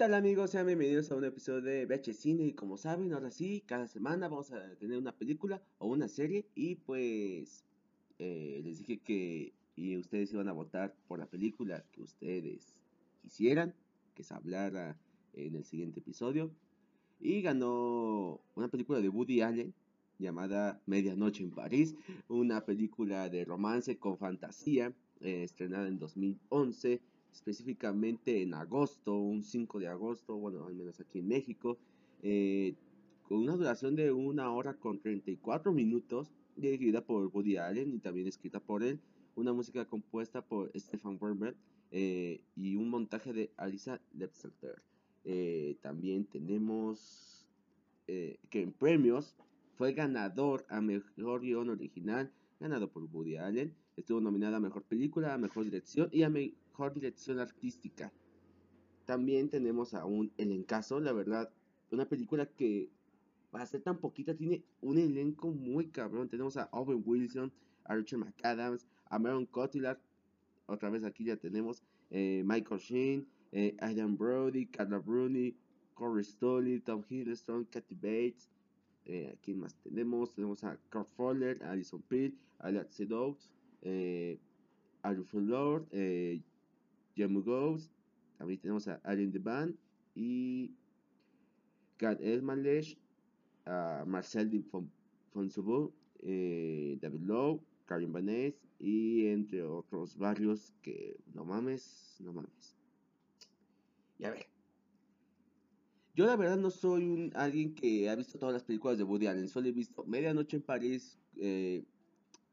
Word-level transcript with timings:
tal 0.00 0.14
amigos? 0.14 0.52
Sean 0.52 0.64
bienvenidos 0.64 1.12
a 1.12 1.14
un 1.14 1.26
episodio 1.26 1.60
de 1.60 1.84
VH 1.84 2.14
Cine 2.14 2.44
y 2.44 2.52
como 2.54 2.78
saben, 2.78 3.12
ahora 3.12 3.30
sí, 3.30 3.62
cada 3.66 3.86
semana 3.86 4.28
vamos 4.28 4.50
a 4.50 4.74
tener 4.76 4.96
una 4.96 5.12
película 5.12 5.60
o 5.76 5.88
una 5.88 6.08
serie 6.08 6.46
y 6.54 6.76
pues 6.76 7.66
eh, 8.18 8.62
les 8.64 8.78
dije 8.78 9.00
que 9.00 9.52
y 9.76 9.98
ustedes 9.98 10.32
iban 10.32 10.48
a 10.48 10.52
votar 10.52 10.96
por 11.06 11.18
la 11.18 11.26
película 11.26 11.84
que 11.92 12.00
ustedes 12.00 12.74
quisieran 13.20 13.74
que 14.14 14.24
se 14.24 14.32
hablara 14.32 14.98
en 15.34 15.54
el 15.54 15.66
siguiente 15.66 16.00
episodio 16.00 16.50
y 17.20 17.42
ganó 17.42 18.40
una 18.54 18.68
película 18.68 19.00
de 19.00 19.10
Woody 19.10 19.42
Allen 19.42 19.74
llamada 20.18 20.80
Medianoche 20.86 21.42
en 21.42 21.50
París, 21.50 21.94
una 22.26 22.64
película 22.64 23.28
de 23.28 23.44
romance 23.44 23.98
con 23.98 24.16
fantasía 24.16 24.94
eh, 25.20 25.42
estrenada 25.42 25.88
en 25.88 25.98
2011 25.98 27.02
específicamente 27.32 28.42
en 28.42 28.54
agosto, 28.54 29.16
un 29.16 29.42
5 29.42 29.78
de 29.78 29.88
agosto, 29.88 30.36
bueno, 30.36 30.66
al 30.66 30.74
menos 30.74 31.00
aquí 31.00 31.20
en 31.20 31.28
México, 31.28 31.78
eh, 32.22 32.74
con 33.22 33.38
una 33.38 33.56
duración 33.56 33.94
de 33.96 34.12
una 34.12 34.50
hora 34.50 34.74
con 34.74 35.00
34 35.00 35.72
minutos, 35.72 36.32
dirigida 36.56 37.04
por 37.04 37.26
Woody 37.26 37.56
Allen 37.56 37.94
y 37.94 37.98
también 37.98 38.26
escrita 38.26 38.60
por 38.60 38.82
él, 38.82 39.00
una 39.36 39.52
música 39.52 39.84
compuesta 39.86 40.42
por 40.42 40.70
Stefan 40.78 41.16
Werber 41.20 41.56
eh, 41.92 42.40
y 42.56 42.76
un 42.76 42.90
montaje 42.90 43.32
de 43.32 43.50
Alisa 43.56 44.00
Lepselter. 44.12 44.82
Eh, 45.24 45.76
también 45.80 46.24
tenemos 46.24 47.36
que 48.50 48.60
en 48.60 48.72
premios 48.72 49.36
fue 49.76 49.92
ganador 49.92 50.66
a 50.68 50.80
Mejor 50.80 51.42
Guión 51.42 51.70
Original, 51.70 52.32
ganado 52.58 52.90
por 52.90 53.04
Woody 53.04 53.36
Allen, 53.36 53.72
estuvo 53.96 54.20
nominada 54.20 54.56
a 54.56 54.60
Mejor 54.60 54.82
Película, 54.82 55.32
a 55.32 55.38
Mejor 55.38 55.64
Dirección 55.64 56.08
y 56.10 56.24
a 56.24 56.28
Mejor 56.70 56.94
dirección 56.94 57.38
artística. 57.38 58.12
También 59.04 59.48
tenemos 59.48 59.94
a 59.94 60.04
un 60.04 60.32
elencazo, 60.38 61.00
la 61.00 61.12
verdad, 61.12 61.50
una 61.90 62.06
película 62.06 62.46
que 62.46 62.88
va 63.54 63.62
a 63.62 63.66
ser 63.66 63.82
tan 63.82 63.98
poquita, 63.98 64.34
tiene 64.34 64.62
un 64.80 64.98
elenco 64.98 65.50
muy 65.50 65.88
cabrón. 65.88 66.28
Tenemos 66.28 66.56
a 66.56 66.68
Owen 66.72 67.02
Wilson, 67.04 67.52
a 67.84 67.96
Richard 67.96 68.20
McAdams, 68.20 68.86
a 69.06 69.18
Maron 69.18 69.46
Cotillard, 69.46 69.98
otra 70.66 70.88
vez 70.88 71.02
aquí 71.02 71.24
ya 71.24 71.36
tenemos 71.36 71.82
eh, 72.10 72.42
Michael 72.46 72.80
Sheen, 72.80 73.26
eh, 73.50 73.76
Adam 73.80 74.16
Brody, 74.16 74.66
Carla 74.66 74.98
Bruni, 74.98 75.56
Corey 75.94 76.22
Stolley, 76.22 76.80
Tom 76.80 77.02
Hiddleston, 77.08 77.64
Kathy 77.64 77.96
Bates. 77.96 78.48
Eh, 79.06 79.36
¿Quién 79.42 79.58
más 79.58 79.74
tenemos? 79.82 80.32
Tenemos 80.32 80.62
a 80.62 80.78
Kurt 80.92 81.08
Fuller, 81.16 81.60
Alison 81.64 82.00
Peel, 82.02 82.32
Alex 82.60 82.94
Sedoux, 82.94 83.36
eh, 83.82 84.38
Alfred 85.02 85.42
Lord, 85.42 85.88
eh, 85.90 86.40
Jamu 87.16 87.42
Ghost, 87.42 87.92
también 88.38 88.60
tenemos 88.60 88.88
a 88.88 89.00
Alien 89.04 89.32
Band 89.42 89.76
y 90.14 90.72
Gad 91.98 92.20
Elmalech, 92.22 92.96
a 93.66 94.04
Marcel 94.06 94.64
Fonsobo, 95.32 95.92
eh, 96.22 96.98
David 97.00 97.20
Lowe, 97.22 97.60
Karim 97.86 98.12
Vaness 98.12 98.54
y 98.78 99.26
entre 99.26 99.62
otros 99.62 100.16
varios 100.16 100.72
que 100.82 101.18
no 101.34 101.44
mames, 101.44 102.16
no 102.20 102.32
mames. 102.32 102.76
Y 104.18 104.24
a 104.24 104.30
ver, 104.30 104.46
yo 106.14 106.26
la 106.26 106.36
verdad 106.36 106.56
no 106.56 106.70
soy 106.70 107.08
un, 107.08 107.32
alguien 107.34 107.74
que 107.74 108.08
ha 108.08 108.14
visto 108.14 108.38
todas 108.38 108.52
las 108.52 108.64
películas 108.64 108.96
de 108.96 109.04
Woody 109.04 109.26
Allen, 109.26 109.48
solo 109.48 109.68
he 109.68 109.72
visto 109.72 110.04
Medianoche 110.04 110.56
en 110.56 110.62
París, 110.62 111.18
eh, 111.36 111.84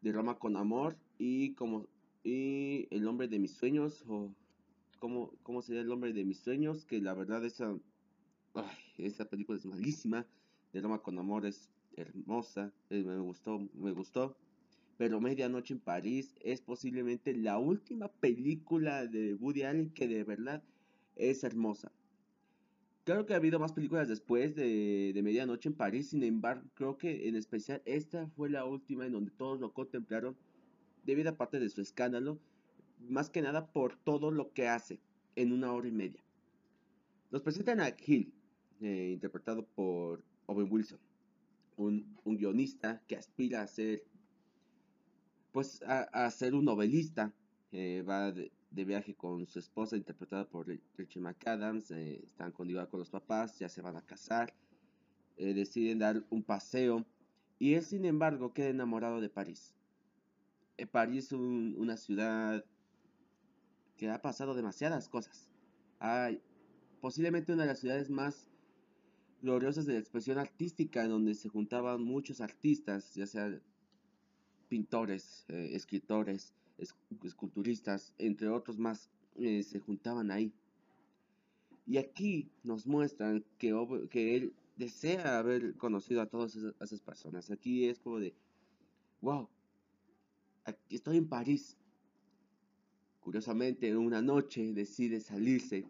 de 0.02 0.12
Roma 0.12 0.38
con 0.38 0.58
Amor 0.58 0.98
y 1.18 1.54
como 1.54 1.88
y 2.24 2.88
El 2.94 3.08
hombre 3.08 3.28
de 3.28 3.40
mis 3.40 3.54
sueños 3.54 4.04
cómo, 4.98 5.62
sería 5.62 5.82
el 5.82 5.92
hombre 5.92 6.14
de 6.14 6.26
mis 6.26 6.40
sueños, 6.40 6.86
que 6.86 7.00
la 7.02 7.14
verdad 7.14 7.44
esa, 7.46 7.78
esa 8.98 9.26
película 9.26 9.58
es 9.58 9.66
malísima, 9.66 10.26
de 10.74 10.82
Roma 10.82 11.00
con 11.00 11.18
Amor 11.18 11.46
es 11.46 11.70
hermosa, 11.96 12.72
eh, 12.90 13.04
me 13.04 13.20
gustó, 13.20 13.60
me 13.74 13.92
gustó, 13.92 14.36
pero 14.98 15.22
Medianoche 15.22 15.74
en 15.74 15.80
París 15.80 16.36
es 16.42 16.62
posiblemente 16.62 17.36
la 17.36 17.58
última 17.58 18.08
película 18.08 19.06
de 19.06 19.34
Woody 19.36 19.64
Allen 19.64 19.90
que 19.92 20.08
de 20.08 20.24
verdad 20.24 20.64
es 21.16 21.44
hermosa. 21.44 21.92
Claro 23.04 23.26
que 23.26 23.34
ha 23.34 23.38
habido 23.38 23.58
más 23.58 23.72
películas 23.72 24.10
después 24.10 24.54
de, 24.56 25.12
de, 25.14 25.24
Medianoche 25.24 25.70
en 25.70 25.76
París, 25.76 26.10
sin 26.10 26.24
embargo, 26.24 26.64
creo 26.74 26.98
que 26.98 27.30
en 27.30 27.36
especial 27.36 27.82
esta 27.86 28.28
fue 28.36 28.50
la 28.50 28.66
última 28.66 29.06
en 29.06 29.14
donde 29.14 29.32
todos 29.32 29.60
lo 29.62 29.72
contemplaron, 29.72 30.36
debido 31.06 31.30
a 31.30 31.38
parte 31.38 31.60
de 31.60 31.70
su 31.70 31.80
escándalo, 31.80 32.38
más 33.00 33.30
que 33.30 33.42
nada 33.42 33.72
por 33.72 33.96
todo 33.96 34.32
lo 34.32 34.54
que 34.54 34.68
hace 34.68 35.00
en 35.36 35.52
una 35.52 35.72
hora 35.72 35.88
y 35.88 35.92
media. 35.92 36.22
Nos 37.32 37.42
presentan 37.42 37.80
a 37.80 37.90
Hill, 37.90 38.34
eh, 38.82 39.12
interpretado 39.14 39.66
por 39.66 40.24
Owen 40.46 40.68
Wilson, 40.72 41.00
un, 41.76 42.18
guionista 42.26 43.02
que 43.08 43.16
aspira 43.16 43.62
a 43.62 43.68
ser, 43.68 44.04
pues, 45.52 45.82
a, 45.84 46.30
ser 46.32 46.56
un 46.56 46.66
novelista. 46.66 47.34
Eh, 47.72 48.04
va 48.08 48.32
de, 48.32 48.52
viaje 48.72 49.14
con 49.14 49.46
su 49.48 49.60
esposa, 49.60 49.98
interpretada 49.98 50.48
por 50.48 50.68
Richie 50.96 51.20
McAdams. 51.20 51.92
Eh, 51.92 52.24
están 52.24 52.52
con, 52.52 52.68
con 52.88 53.00
los 53.00 53.10
papás, 53.10 53.60
ya 53.60 53.70
se 53.70 53.82
van 53.82 53.98
a 53.98 54.06
casar. 54.06 54.54
deciden 55.38 56.00
dar 56.00 56.24
un 56.30 56.44
paseo. 56.44 57.06
Y 57.60 57.74
él, 57.74 57.84
sin 57.84 58.06
embargo, 58.06 58.54
queda 58.54 58.70
enamorado 58.70 59.20
de 59.20 59.30
París. 59.30 59.74
París 60.92 61.26
es 61.26 61.32
una 61.34 61.98
ciudad 61.98 62.64
que 63.98 64.10
ha 64.10 64.22
pasado 64.22 64.54
demasiadas 64.54 65.10
cosas. 65.10 65.50
Hay 66.00 66.42
posiblemente 67.02 67.52
una 67.54 67.64
de 67.64 67.70
las 67.70 67.80
ciudades 67.80 68.10
más 68.10 68.50
gloriosas 69.42 69.86
de 69.86 69.94
la 69.94 70.00
expresión 70.00 70.38
artística, 70.38 71.08
donde 71.08 71.34
se 71.34 71.50
juntaban 71.50 72.04
muchos 72.04 72.42
artistas, 72.42 73.14
ya 73.16 73.28
sean 73.28 73.62
pintores, 74.68 75.46
eh, 75.50 75.72
escritores, 75.74 76.54
esculturistas, 77.24 78.14
entre 78.18 78.50
otros 78.50 78.78
más, 78.78 79.10
eh, 79.36 79.64
se 79.64 79.80
juntaban 79.80 80.32
ahí. 80.32 80.54
Y 81.86 81.98
aquí 81.98 82.52
nos 82.64 82.86
muestran 82.86 83.46
que, 83.58 83.70
él 84.36 84.54
desea 84.76 85.40
haber 85.40 85.76
conocido 85.76 86.22
a 86.22 86.26
todas 86.28 86.56
esas, 86.56 87.02
personas. 87.02 87.50
Aquí 87.50 87.86
es 87.86 88.00
como 88.00 88.20
de, 88.20 88.36
wow, 89.22 89.48
estoy 90.90 91.18
en 91.18 91.28
París, 91.28 91.78
Curiosamente, 93.28 93.94
una 93.94 94.22
noche 94.22 94.72
decide 94.72 95.20
salirse 95.20 95.86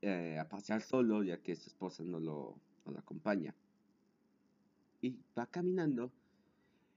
eh, 0.00 0.38
a 0.38 0.48
pasear 0.48 0.80
solo, 0.80 1.24
ya 1.24 1.42
que 1.42 1.56
su 1.56 1.70
esposa 1.70 2.04
no 2.04 2.20
lo, 2.20 2.54
acompaña. 2.96 3.52
Y 5.02 5.16
va 5.36 5.46
caminando 5.46 6.12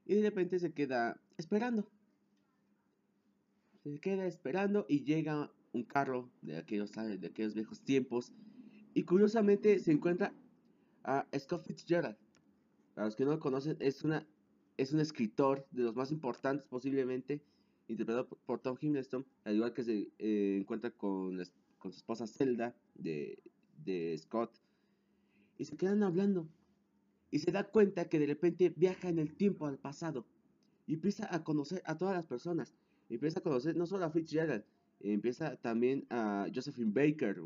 y 0.05 0.13
de 0.13 0.21
repente 0.21 0.59
se 0.59 0.71
queda 0.71 1.19
esperando. 1.35 1.89
Se 3.83 3.99
queda 3.99 4.27
esperando 4.27 4.85
y 4.87 5.03
llega 5.03 5.51
un 5.73 5.81
carro 5.81 6.29
de 6.43 6.57
aquellos, 6.57 6.91
de 6.91 7.25
aquellos 7.25 7.55
viejos 7.55 7.81
tiempos. 7.81 8.31
Y 8.93 9.01
curiosamente 9.01 9.79
se 9.79 9.93
encuentra 9.93 10.31
a 11.03 11.25
Scott 11.35 11.65
Fitzgerald. 11.65 12.17
Para 12.93 13.07
los 13.07 13.15
que 13.15 13.25
no 13.25 13.31
lo 13.31 13.39
conocen, 13.39 13.77
es, 13.79 14.03
una, 14.03 14.27
es 14.77 14.93
un 14.93 14.99
escritor 14.99 15.67
de 15.71 15.81
los 15.81 15.95
más 15.95 16.11
importantes 16.11 16.67
posiblemente 16.67 17.41
interpretado 17.91 18.27
por 18.27 18.59
Tom 18.59 18.77
Hiddleston, 18.79 19.25
al 19.43 19.55
igual 19.55 19.73
que 19.73 19.83
se 19.83 20.11
eh, 20.19 20.57
encuentra 20.59 20.91
con, 20.91 21.37
con, 21.77 21.91
su 21.91 21.97
esposa 21.97 22.27
Zelda 22.27 22.75
de, 22.95 23.41
de 23.83 24.17
Scott, 24.17 24.51
y 25.57 25.65
se 25.65 25.77
quedan 25.77 26.03
hablando, 26.03 26.47
y 27.29 27.39
se 27.39 27.51
da 27.51 27.63
cuenta 27.63 28.09
que 28.09 28.19
de 28.19 28.27
repente 28.27 28.73
viaja 28.75 29.09
en 29.09 29.19
el 29.19 29.35
tiempo 29.35 29.67
al 29.67 29.77
pasado, 29.77 30.25
y 30.87 30.95
empieza 30.95 31.33
a 31.33 31.43
conocer 31.43 31.81
a 31.85 31.97
todas 31.97 32.15
las 32.15 32.25
personas, 32.25 32.73
empieza 33.09 33.39
a 33.39 33.43
conocer 33.43 33.75
no 33.75 33.85
solo 33.85 34.05
a 34.05 34.11
Fitzgerald, 34.11 34.63
empieza 34.99 35.55
también 35.57 36.05
a 36.09 36.47
Josephine 36.53 36.91
Baker, 36.91 37.41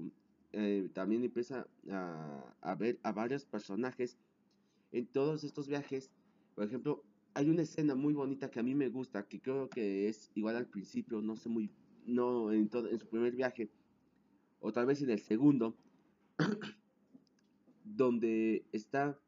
eh, 0.53 0.89
también 0.93 1.23
empieza 1.23 1.67
a, 1.89 2.55
a 2.61 2.75
ver 2.75 2.99
a 3.03 3.11
varios 3.11 3.45
personajes 3.45 4.17
en 4.91 5.05
todos 5.07 5.43
estos 5.43 5.67
viajes, 5.67 6.09
por 6.55 6.63
ejemplo, 6.63 7.03
hay 7.35 7.49
una 7.49 7.63
escena 7.63 7.95
muy 7.95 8.13
bonita 8.13 8.49
que 8.49 8.61
a 8.61 8.63
mí 8.63 8.73
me 8.73 8.87
gusta, 8.87 9.27
que 9.27 9.41
creo 9.41 9.69
que 9.69 10.07
es 10.07 10.31
igual 10.35 10.55
al 10.55 10.67
principio, 10.67 11.21
no 11.21 11.35
sé 11.35 11.49
muy, 11.49 11.69
no 12.05 12.53
en, 12.53 12.69
todo, 12.69 12.89
en 12.89 12.97
su 12.97 13.07
primer 13.07 13.35
viaje, 13.35 13.69
o 14.61 14.71
tal 14.71 14.85
vez 14.85 15.01
en 15.01 15.09
el 15.09 15.19
segundo, 15.19 15.75
donde 17.83 18.65
está 18.71 19.19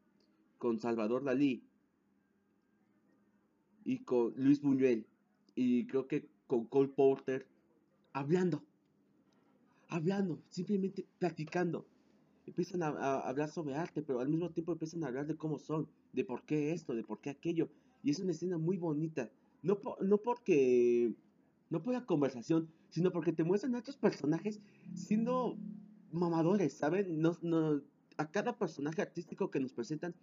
con 0.58 0.80
Salvador 0.80 1.26
Dalí 1.26 1.62
y 3.84 4.00
con 4.00 4.34
Luis 4.38 4.62
Buñuel 4.62 5.06
y 5.54 5.86
creo 5.86 6.08
que 6.08 6.30
con 6.48 6.66
Cole 6.66 6.88
Porter 6.88 7.46
hablando, 8.14 8.64
hablando, 9.90 10.42
simplemente 10.50 11.06
practicando. 11.20 11.86
Empiezan 12.46 12.82
a 12.84 13.20
hablar 13.20 13.50
sobre 13.50 13.76
arte, 13.76 14.02
pero 14.02 14.22
al 14.22 14.30
mismo 14.30 14.50
tiempo 14.50 14.72
empiezan 14.72 15.04
a 15.04 15.08
hablar 15.08 15.28
de 15.28 15.36
cómo 15.36 15.60
son, 15.60 15.90
de 16.14 16.24
por 16.24 16.44
qué 16.44 16.72
esto, 16.72 16.96
de 16.96 17.04
por 17.04 17.20
qué 17.20 17.32
aquello 17.32 17.70
y 18.08 18.12
es 18.12 18.20
una 18.20 18.32
escena 18.32 18.58
muy 18.58 18.78
bonita. 18.78 19.30
No, 19.62 19.82
no 20.00 20.18
porque. 20.20 21.14
No 21.70 21.84
por 21.84 21.94
la 21.94 22.06
conversación, 22.06 22.70
sino 22.88 23.12
porque 23.12 23.34
te 23.34 23.44
muestran 23.44 23.76
a 23.76 23.80
otros 23.80 23.98
personajes 23.98 24.62
siendo 24.94 25.58
mamadores, 26.14 26.72
¿saben? 26.72 27.20
No, 27.20 27.38
no, 27.42 27.82
a 28.16 28.32
cada 28.32 28.58
personaje 28.58 29.02
artístico 29.02 29.52
que 29.52 29.60
nos 29.60 29.74
presentan, 29.74 30.16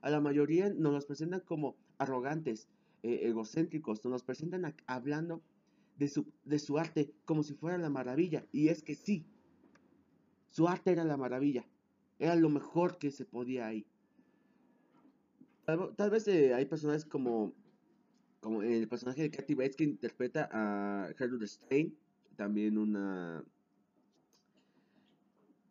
a 0.00 0.10
la 0.10 0.20
mayoría 0.20 0.68
nos 0.70 0.92
los 0.92 1.06
presentan 1.06 1.38
como 1.38 1.76
arrogantes, 1.98 2.66
eh, 3.04 3.20
egocéntricos, 3.28 4.04
nos 4.04 4.10
los 4.10 4.24
presentan 4.24 4.74
hablando 4.88 5.40
de 5.96 6.08
su, 6.08 6.26
de 6.44 6.58
su 6.58 6.76
arte 6.76 7.14
como 7.24 7.44
si 7.44 7.54
fuera 7.54 7.78
la 7.78 7.88
maravilla. 7.88 8.44
Y 8.50 8.66
es 8.66 8.82
que 8.82 8.96
sí, 8.96 9.24
su 10.50 10.66
arte 10.66 10.90
era 10.90 11.04
la 11.04 11.16
maravilla, 11.16 11.64
era 12.18 12.34
lo 12.34 12.48
mejor 12.48 12.98
que 12.98 13.12
se 13.12 13.24
podía 13.24 13.68
ahí. 13.68 13.86
Tal, 15.96 16.08
vez 16.08 16.26
eh, 16.28 16.54
hay 16.54 16.64
personajes 16.64 17.04
como, 17.04 17.52
como 18.40 18.62
el 18.62 18.88
personaje 18.88 19.20
de 19.20 19.30
Kathy 19.30 19.52
Bates 19.52 19.76
que 19.76 19.84
interpreta 19.84 20.48
a 20.50 21.12
Gertrude 21.18 21.46
Stein, 21.46 21.94
también 22.36 22.78
una, 22.78 23.44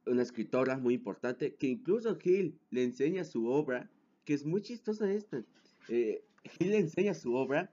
una 0.06 0.22
escritora 0.22 0.78
muy 0.78 0.94
importante, 0.94 1.56
que 1.56 1.66
incluso 1.66 2.16
Hill 2.24 2.60
le 2.70 2.84
enseña 2.84 3.24
su 3.24 3.48
obra, 3.48 3.90
que 4.24 4.36
es 4.36 4.46
muy 4.46 4.62
chistosa 4.62 5.12
esta. 5.12 5.44
Eh, 5.90 6.24
Hill 6.60 6.70
le 6.70 6.78
enseña 6.78 7.16
su 7.16 7.34
obra 7.34 7.72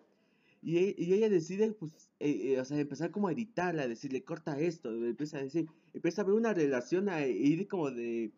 y, 0.62 0.79
e, 0.79 0.94
ella 0.97 1.29
decide, 1.29 1.73
pues, 1.73 2.11
eh, 2.20 2.59
o 2.59 2.65
sea, 2.65 2.81
empezar 2.81 3.11
como 3.11 3.29
a 3.29 3.32
editarla, 3.32 3.87
decirle, 3.87 4.25
corta 4.25 4.59
esto, 4.59 4.91
empieza 4.94 5.37
a 5.37 5.43
decir, 5.43 5.69
empieza 5.93 6.23
a 6.23 6.25
ver 6.25 6.37
una 6.37 6.55
relación 6.55 7.11
a 7.11 7.27
ir 7.27 7.69
como 7.69 7.91
de, 7.91 8.32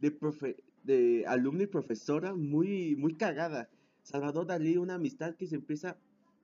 de, 0.00 0.10
profe, 0.10 0.62
de 0.86 1.24
alumno 1.26 1.64
y 1.64 1.66
profesora 1.66 2.34
muy, 2.34 2.94
muy 2.96 3.14
cagada. 3.14 3.68
Salvador 4.02 4.46
Dalí, 4.46 4.76
una 4.76 4.94
amistad 4.94 5.34
que 5.34 5.46
se 5.46 5.56
empieza, 5.56 5.96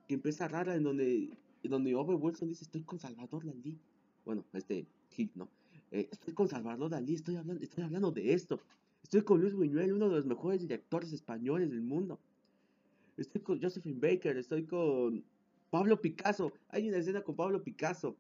que 0.09 0.15
empieza 0.15 0.49
rara 0.49 0.75
en 0.75 0.83
donde, 0.83 1.31
en 1.63 1.71
donde 1.71 1.95
Owen 1.95 2.19
Wilson 2.21 2.49
dice, 2.49 2.65
estoy 2.65 2.83
con 2.83 2.99
Salvador 2.99 3.47
Dalí. 3.47 3.79
Bueno, 4.25 4.45
este, 4.53 4.87
Hit, 5.11 5.35
¿no? 5.37 5.49
Eh, 5.93 6.09
estoy 6.11 6.35
con 6.35 6.49
Salvador 6.49 6.91
Dalí, 6.91 7.15
estoy 7.15 7.37
hablando, 7.37 7.63
estoy 7.63 7.85
hablando 7.85 8.11
de 8.11 8.33
esto. 8.33 8.61
Estoy 9.03 9.23
con 9.23 9.41
Luis 9.41 9.55
Buñuel, 9.55 9.93
uno 9.93 10.09
de 10.09 10.17
los 10.17 10.27
mejores 10.27 10.61
directores 10.61 11.13
españoles 11.13 11.71
del 11.71 11.83
mundo. 11.83 12.19
Estoy 13.17 13.43
con 13.43 13.63
Josephine 13.63 14.01
Baker, 14.01 14.37
estoy 14.37 14.65
con 14.65 15.25
Pablo 15.71 16.01
Picasso. 16.01 16.53
Hay 16.69 16.89
una 16.89 16.99
escena 16.99 17.23
con 17.23 17.37
Pablo 17.37 17.63
Picasso, 17.63 18.17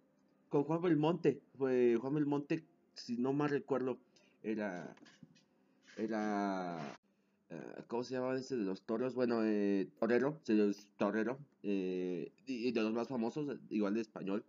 con 0.48 0.64
Juan 0.64 0.82
Belmonte. 0.82 1.40
Fue 1.56 1.96
Juan 2.00 2.14
Belmonte, 2.14 2.64
si 2.94 3.16
no 3.16 3.32
mal 3.32 3.50
recuerdo, 3.50 3.98
era 4.42 4.94
era 5.96 6.98
eh, 7.52 7.82
¿cómo 7.86 8.02
se 8.02 8.14
llamaba 8.14 8.36
ese 8.36 8.56
de 8.56 8.64
los 8.64 8.82
toros? 8.82 9.14
Bueno, 9.14 9.44
eh, 9.44 9.88
torero, 9.98 10.40
torero, 10.96 11.38
eh, 11.62 12.32
y 12.46 12.72
de 12.72 12.80
los 12.80 12.92
más 12.92 13.08
famosos, 13.08 13.58
igual 13.68 13.94
de 13.94 14.00
español. 14.00 14.44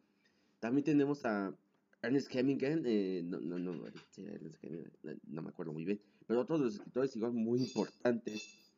También 0.59 0.85
tenemos 0.85 1.25
a 1.25 1.53
Ernest 2.01 2.33
Hemingway, 2.33 2.81
eh, 2.85 3.21
no, 3.25 3.39
no, 3.41 3.59
no, 3.59 3.73
no, 3.73 5.41
me 5.41 5.49
acuerdo 5.49 5.73
muy 5.73 5.83
bien, 5.83 5.99
pero 6.27 6.41
otros 6.41 6.59
de 6.59 6.65
los 6.65 6.75
escritores 6.75 7.15
igual 7.15 7.33
muy 7.33 7.59
importantes. 7.61 8.71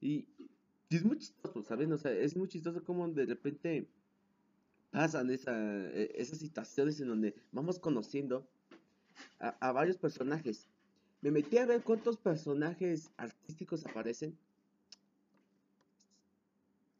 Y, 0.00 0.26
es 0.90 1.04
muy 1.04 1.18
chistoso, 1.18 1.62
¿saben? 1.62 1.92
O 1.92 1.98
sea, 1.98 2.12
es 2.12 2.34
muy 2.36 2.48
chistoso 2.48 2.82
como 2.82 3.06
de 3.08 3.26
repente 3.26 3.86
pasan 4.90 5.30
esa, 5.30 5.52
e, 5.90 6.12
esas 6.16 6.38
situaciones 6.38 6.98
en 7.00 7.08
donde 7.08 7.34
vamos 7.52 7.78
conociendo 7.78 8.48
a, 9.38 9.50
a 9.60 9.72
varios 9.72 9.98
personajes 9.98 10.66
me 11.20 11.30
metí 11.30 11.58
a 11.58 11.66
ver 11.66 11.82
cuántos 11.82 12.16
personajes 12.16 13.10
artísticos 13.16 13.84
aparecen. 13.84 14.38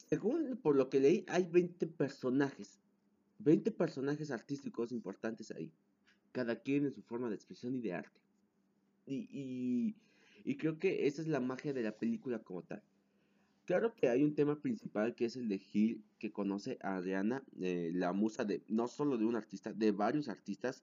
Según 0.09 0.57
por 0.57 0.75
lo 0.75 0.89
que 0.89 1.01
leí, 1.01 1.25
hay 1.29 1.45
20 1.45 1.87
personajes. 1.87 2.81
20 3.39 3.71
personajes 3.71 4.31
artísticos 4.31 4.91
importantes 4.91 5.51
ahí. 5.53 5.73
Cada 6.33 6.57
quien 6.57 6.87
en 6.87 6.93
su 6.93 7.03
forma 7.03 7.29
de 7.29 7.37
expresión 7.37 7.77
y 7.77 7.81
de 7.81 7.93
arte. 7.93 8.21
Y, 9.07 9.95
y, 10.45 10.57
creo 10.57 10.79
que 10.79 11.07
esa 11.07 11.23
es 11.23 11.29
la 11.29 11.41
magia 11.41 11.73
de 11.73 11.83
la 11.83 11.93
película 11.93 12.41
como 12.41 12.63
tal. 12.63 12.83
Claro 13.65 13.95
que 13.95 14.09
hay 14.09 14.25
un 14.25 14.35
tema 14.35 14.61
principal 14.61 15.15
que 15.15 15.27
es 15.27 15.37
el 15.37 15.49
de 15.49 15.59
Gil, 15.59 16.05
que 16.19 16.33
conoce 16.33 16.79
a 16.83 16.97
Adriana, 16.97 17.43
eh, 17.61 17.91
la 17.95 18.13
musa 18.13 18.45
de 18.45 18.63
no 18.69 18.89
solo 18.89 19.17
de 19.17 19.25
un 19.25 19.37
artista, 19.37 19.73
de 19.73 19.93
varios 19.93 20.29
artistas. 20.29 20.83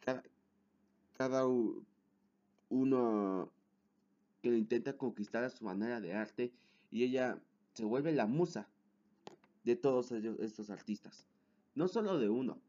Cada, 0.00 0.22
cada 1.14 1.46
uno 2.68 3.52
que 4.42 4.50
le 4.50 4.58
intenta 4.58 4.96
conquistar 4.96 5.44
a 5.44 5.50
su 5.50 5.64
manera 5.64 6.00
de 6.00 6.12
arte 6.12 6.52
y 6.90 7.04
ella 7.04 7.40
se 7.72 7.84
vuelve 7.84 8.12
la 8.12 8.26
musa 8.26 8.68
de 9.64 9.76
todos 9.76 10.12
estos 10.12 10.70
artistas. 10.70 11.26
No 11.74 11.88
solo 11.88 12.18
de 12.18 12.28
uno. 12.28 12.60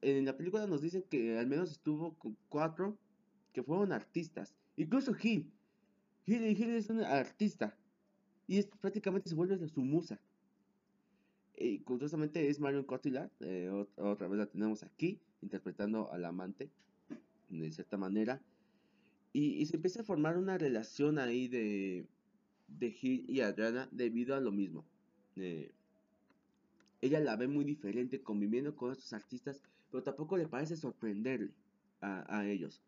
En 0.00 0.24
la 0.24 0.36
película 0.36 0.66
nos 0.66 0.80
dicen 0.80 1.04
que 1.10 1.38
al 1.38 1.46
menos 1.46 1.70
estuvo 1.70 2.14
con 2.14 2.36
cuatro 2.48 2.96
que 3.52 3.62
fueron 3.62 3.92
artistas. 3.92 4.54
Incluso 4.76 5.12
Gil. 5.12 5.52
Gil, 6.24 6.44
es 6.44 6.88
un 6.88 7.00
artista. 7.00 7.76
Y 8.46 8.62
prácticamente 8.62 9.28
se 9.28 9.34
vuelve 9.34 9.68
su 9.68 9.82
musa. 9.82 10.20
Y 11.56 11.80
curiosamente 11.80 12.48
es 12.48 12.60
Marion 12.60 12.84
Cotillard. 12.84 13.30
Eh, 13.40 13.70
otra 13.96 14.28
vez 14.28 14.38
la 14.38 14.46
tenemos 14.46 14.82
aquí, 14.82 15.20
interpretando 15.40 16.10
al 16.12 16.24
amante 16.24 16.70
de 17.48 17.72
cierta 17.72 17.96
manera. 17.96 18.42
Y, 19.32 19.66
se 19.66 19.76
empieza 19.76 20.00
a 20.00 20.04
formar 20.04 20.38
una 20.38 20.56
relación 20.56 21.18
ahí 21.18 21.46
de, 21.48 22.06
de 22.68 22.90
Gil 22.90 23.28
y 23.28 23.40
Adriana 23.40 23.88
debido 23.92 24.34
a 24.34 24.40
lo 24.40 24.50
mismo. 24.50 24.86
Eh, 25.36 25.72
ella 27.02 27.20
la 27.20 27.36
ve 27.36 27.46
muy 27.46 27.64
diferente 27.64 28.22
conviviendo 28.22 28.74
con 28.74 28.92
estos 28.92 29.12
artistas, 29.12 29.60
pero 29.90 30.02
tampoco 30.02 30.38
le 30.38 30.48
parece 30.48 30.76
sorprenderle 30.76 31.52
a, 32.00 32.24
a 32.34 32.48
ellos. 32.48 32.82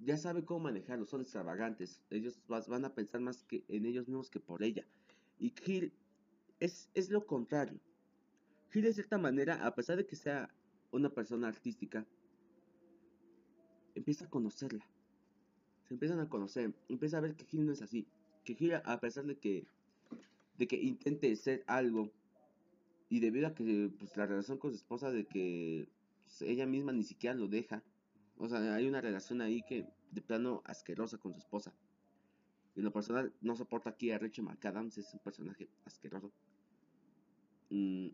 Ya 0.00 0.18
sabe 0.18 0.44
cómo 0.44 0.60
manejarlos, 0.60 1.08
son 1.08 1.22
extravagantes. 1.22 2.02
Ellos 2.10 2.38
van 2.46 2.84
a 2.84 2.94
pensar 2.94 3.20
más 3.20 3.42
que 3.44 3.64
en 3.68 3.86
ellos 3.86 4.08
mismos 4.08 4.28
que 4.28 4.40
por 4.40 4.62
ella. 4.62 4.84
Y 5.38 5.54
Gil 5.62 5.92
es, 6.60 6.90
es 6.94 7.10
lo 7.10 7.24
contrario. 7.26 7.80
Gil 8.70 8.82
de 8.82 8.92
cierta 8.92 9.18
manera, 9.18 9.66
a 9.66 9.74
pesar 9.74 9.96
de 9.96 10.06
que 10.06 10.16
sea 10.16 10.50
una 10.90 11.10
persona 11.10 11.48
artística, 11.48 12.06
empieza 13.94 14.26
a 14.26 14.30
conocerla. 14.30 14.86
Se 15.84 15.94
empiezan 15.94 16.20
a 16.20 16.28
conocer, 16.28 16.72
empieza 16.88 17.18
a 17.18 17.20
ver 17.20 17.34
que 17.34 17.44
Gil 17.44 17.66
no 17.66 17.72
es 17.72 17.82
así. 17.82 18.06
Que 18.44 18.54
Gil, 18.54 18.74
a 18.74 19.00
pesar 19.00 19.24
de 19.24 19.36
que, 19.36 19.66
de 20.58 20.66
que 20.66 20.76
intente 20.76 21.34
ser 21.36 21.64
algo, 21.66 22.10
y 23.08 23.20
debido 23.20 23.46
a 23.46 23.54
que 23.54 23.90
pues, 23.98 24.16
la 24.16 24.26
relación 24.26 24.58
con 24.58 24.70
su 24.70 24.76
esposa, 24.76 25.10
de 25.10 25.26
que 25.26 25.88
pues, 26.24 26.42
ella 26.42 26.66
misma 26.66 26.92
ni 26.92 27.04
siquiera 27.04 27.34
lo 27.36 27.46
deja, 27.46 27.82
o 28.38 28.48
sea, 28.48 28.74
hay 28.74 28.88
una 28.88 29.00
relación 29.00 29.40
ahí 29.40 29.62
que 29.62 29.86
de 30.10 30.22
plano 30.22 30.62
asquerosa 30.64 31.18
con 31.18 31.32
su 31.34 31.38
esposa. 31.38 31.74
En 32.74 32.84
lo 32.84 32.92
personal, 32.92 33.32
no 33.42 33.54
soporta 33.54 33.90
aquí 33.90 34.10
a 34.10 34.18
Rachel 34.18 34.44
McAdams, 34.44 34.96
es 34.96 35.12
un 35.12 35.20
personaje 35.20 35.68
asqueroso. 35.84 36.32
Mm. 37.68 38.08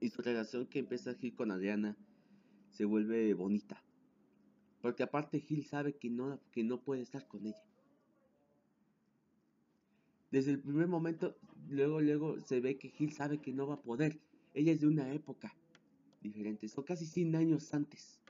Y 0.00 0.08
su 0.10 0.22
relación 0.22 0.66
que 0.66 0.78
empieza 0.78 1.14
Gil 1.14 1.34
con 1.34 1.50
Adriana 1.50 1.96
se 2.70 2.84
vuelve 2.84 3.32
bonita. 3.34 3.82
Porque 4.80 5.02
aparte 5.02 5.40
Gil 5.40 5.64
sabe 5.64 5.94
que 5.94 6.08
no, 6.08 6.40
que 6.52 6.64
no 6.64 6.80
puede 6.80 7.02
estar 7.02 7.26
con 7.26 7.46
ella. 7.46 7.62
Desde 10.30 10.52
el 10.52 10.60
primer 10.60 10.86
momento, 10.86 11.36
luego, 11.68 12.00
luego 12.00 12.40
se 12.40 12.60
ve 12.60 12.78
que 12.78 12.88
Gil 12.88 13.12
sabe 13.12 13.38
que 13.38 13.52
no 13.52 13.66
va 13.66 13.74
a 13.74 13.82
poder. 13.82 14.18
Ella 14.54 14.72
es 14.72 14.80
de 14.80 14.86
una 14.86 15.12
época 15.12 15.54
diferente, 16.20 16.68
son 16.68 16.84
casi 16.84 17.06
100 17.06 17.36
años 17.36 17.72
antes. 17.74 18.20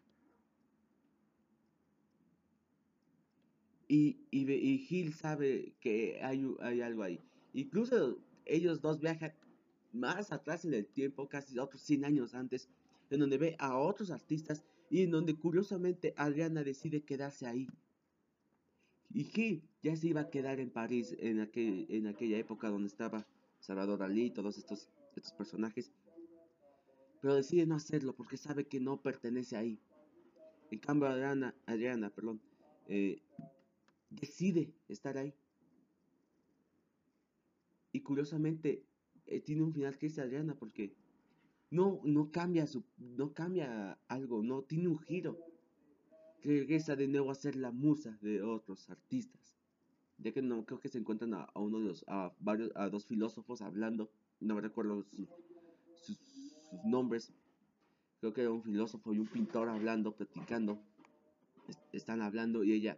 Y, 3.88 4.18
y, 4.30 4.78
Gil 4.78 5.12
sabe 5.12 5.74
que 5.80 6.20
hay, 6.22 6.46
hay 6.60 6.80
algo 6.80 7.02
ahí. 7.02 7.20
Incluso 7.54 8.18
ellos 8.44 8.80
dos 8.80 9.00
viajan 9.00 9.32
más 9.92 10.30
atrás 10.30 10.64
en 10.64 10.74
el 10.74 10.86
tiempo, 10.86 11.28
casi 11.28 11.58
otros 11.58 11.82
100 11.82 12.04
años 12.04 12.34
antes, 12.34 12.68
en 13.10 13.18
donde 13.18 13.38
ve 13.38 13.56
a 13.58 13.76
otros 13.76 14.12
artistas 14.12 14.62
y 14.90 15.04
en 15.04 15.12
donde 15.12 15.36
curiosamente 15.36 16.12
Adriana 16.16 16.64
decide 16.64 17.04
quedarse 17.04 17.46
ahí. 17.46 17.68
Y 19.12 19.24
Gil 19.24 19.62
ya 19.82 19.96
se 19.96 20.08
iba 20.08 20.22
a 20.22 20.30
quedar 20.30 20.58
en 20.58 20.70
París 20.70 21.16
en, 21.20 21.40
aquel, 21.40 21.86
en 21.88 22.08
aquella 22.08 22.36
época 22.36 22.68
donde 22.68 22.88
estaba 22.88 23.26
Salvador 23.60 24.00
Dalí 24.00 24.26
y 24.26 24.30
todos 24.30 24.58
estos, 24.58 24.90
personajes. 25.36 25.92
Pero 27.20 27.34
decide 27.34 27.66
no 27.66 27.76
hacerlo 27.76 28.14
porque 28.14 28.36
sabe 28.36 28.66
que 28.66 28.80
no 28.80 29.00
pertenece 29.00 29.56
ahí. 29.56 29.78
En 30.70 30.78
cambio 30.78 31.08
Adriana, 31.08 31.54
Adriana 31.66 32.10
perdón, 32.10 32.40
eh, 32.88 33.22
decide 34.10 34.72
estar 34.88 35.18
ahí. 35.18 35.34
Y 37.92 38.00
curiosamente 38.00 38.84
eh, 39.26 39.40
tiene 39.40 39.62
un 39.62 39.72
final 39.72 39.98
que 39.98 40.06
es 40.06 40.18
Adriana 40.18 40.54
porque 40.54 40.94
no, 41.70 42.00
no 42.04 42.30
cambia 42.30 42.66
su, 42.66 42.84
no 42.98 43.32
cambia 43.32 43.98
algo, 44.08 44.42
no 44.42 44.62
tiene 44.62 44.88
un 44.88 44.98
giro. 44.98 45.38
Regresa 46.42 46.96
de 46.96 47.06
nuevo 47.06 47.30
a 47.30 47.34
ser 47.34 47.54
la 47.54 47.70
musa 47.70 48.18
de 48.22 48.42
otros 48.42 48.90
artistas. 48.90 49.54
Ya 50.18 50.32
que 50.32 50.42
no 50.42 50.64
creo 50.64 50.80
que 50.80 50.88
se 50.88 50.98
encuentran 50.98 51.34
a, 51.34 51.48
uno 51.54 51.78
de 51.78 51.86
los, 51.86 52.04
a 52.08 52.32
varios, 52.40 52.72
a 52.74 52.88
dos 52.88 53.06
filósofos 53.06 53.62
hablando, 53.62 54.10
no 54.40 54.54
me 54.54 54.60
recuerdo 54.60 55.04
sus, 55.04 56.18
nombres, 56.84 57.32
creo 58.20 58.32
que 58.32 58.42
era 58.42 58.50
un 58.50 58.62
filósofo 58.62 59.12
y 59.12 59.18
un 59.18 59.26
pintor 59.26 59.68
hablando, 59.68 60.14
platicando, 60.14 60.80
están 61.92 62.22
hablando 62.22 62.62
y 62.62 62.72
ella 62.72 62.96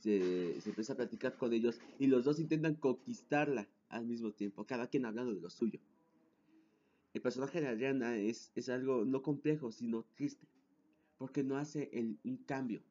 se, 0.00 0.60
se 0.60 0.70
empieza 0.70 0.94
a 0.94 0.96
platicar 0.96 1.36
con 1.36 1.52
ellos 1.52 1.80
y 1.98 2.06
los 2.06 2.24
dos 2.24 2.40
intentan 2.40 2.74
conquistarla 2.74 3.68
al 3.88 4.06
mismo 4.06 4.32
tiempo, 4.32 4.64
cada 4.64 4.88
quien 4.88 5.06
hablando 5.06 5.34
de 5.34 5.40
lo 5.40 5.50
suyo. 5.50 5.80
El 7.14 7.22
personaje 7.22 7.60
de 7.60 7.68
Adriana 7.68 8.16
es, 8.16 8.52
es 8.54 8.68
algo 8.68 9.04
no 9.04 9.22
complejo, 9.22 9.72
sino 9.72 10.04
triste, 10.14 10.46
porque 11.16 11.42
no 11.42 11.56
hace 11.56 11.90
el, 11.92 12.18
un 12.24 12.36
cambio. 12.38 12.82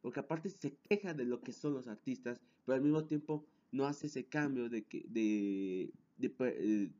Porque 0.00 0.20
aparte 0.20 0.50
se 0.50 0.76
queja 0.76 1.14
de 1.14 1.24
lo 1.24 1.40
que 1.40 1.52
son 1.52 1.74
los 1.74 1.88
artistas, 1.88 2.40
pero 2.64 2.76
al 2.76 2.82
mismo 2.82 3.04
tiempo 3.04 3.44
no 3.72 3.86
hace 3.86 4.06
ese 4.06 4.26
cambio 4.26 4.68
de 4.68 4.84
que 4.84 5.04
de, 5.08 5.92
de, 6.16 6.34
eh, 6.40 6.90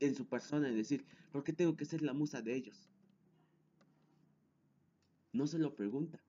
en 0.00 0.14
su 0.14 0.26
persona, 0.26 0.68
es 0.68 0.76
decir, 0.76 1.04
¿por 1.32 1.42
qué 1.44 1.52
tengo 1.52 1.76
que 1.76 1.84
ser 1.84 2.02
la 2.02 2.12
musa 2.12 2.42
de 2.42 2.54
ellos? 2.54 2.88
No 5.32 5.46
se 5.46 5.58
lo 5.58 5.74
pregunta 5.74 6.22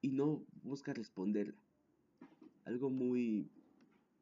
y 0.00 0.08
no 0.08 0.44
busca 0.62 0.92
responderla. 0.92 1.58
Algo 2.64 2.90
muy, 2.90 3.50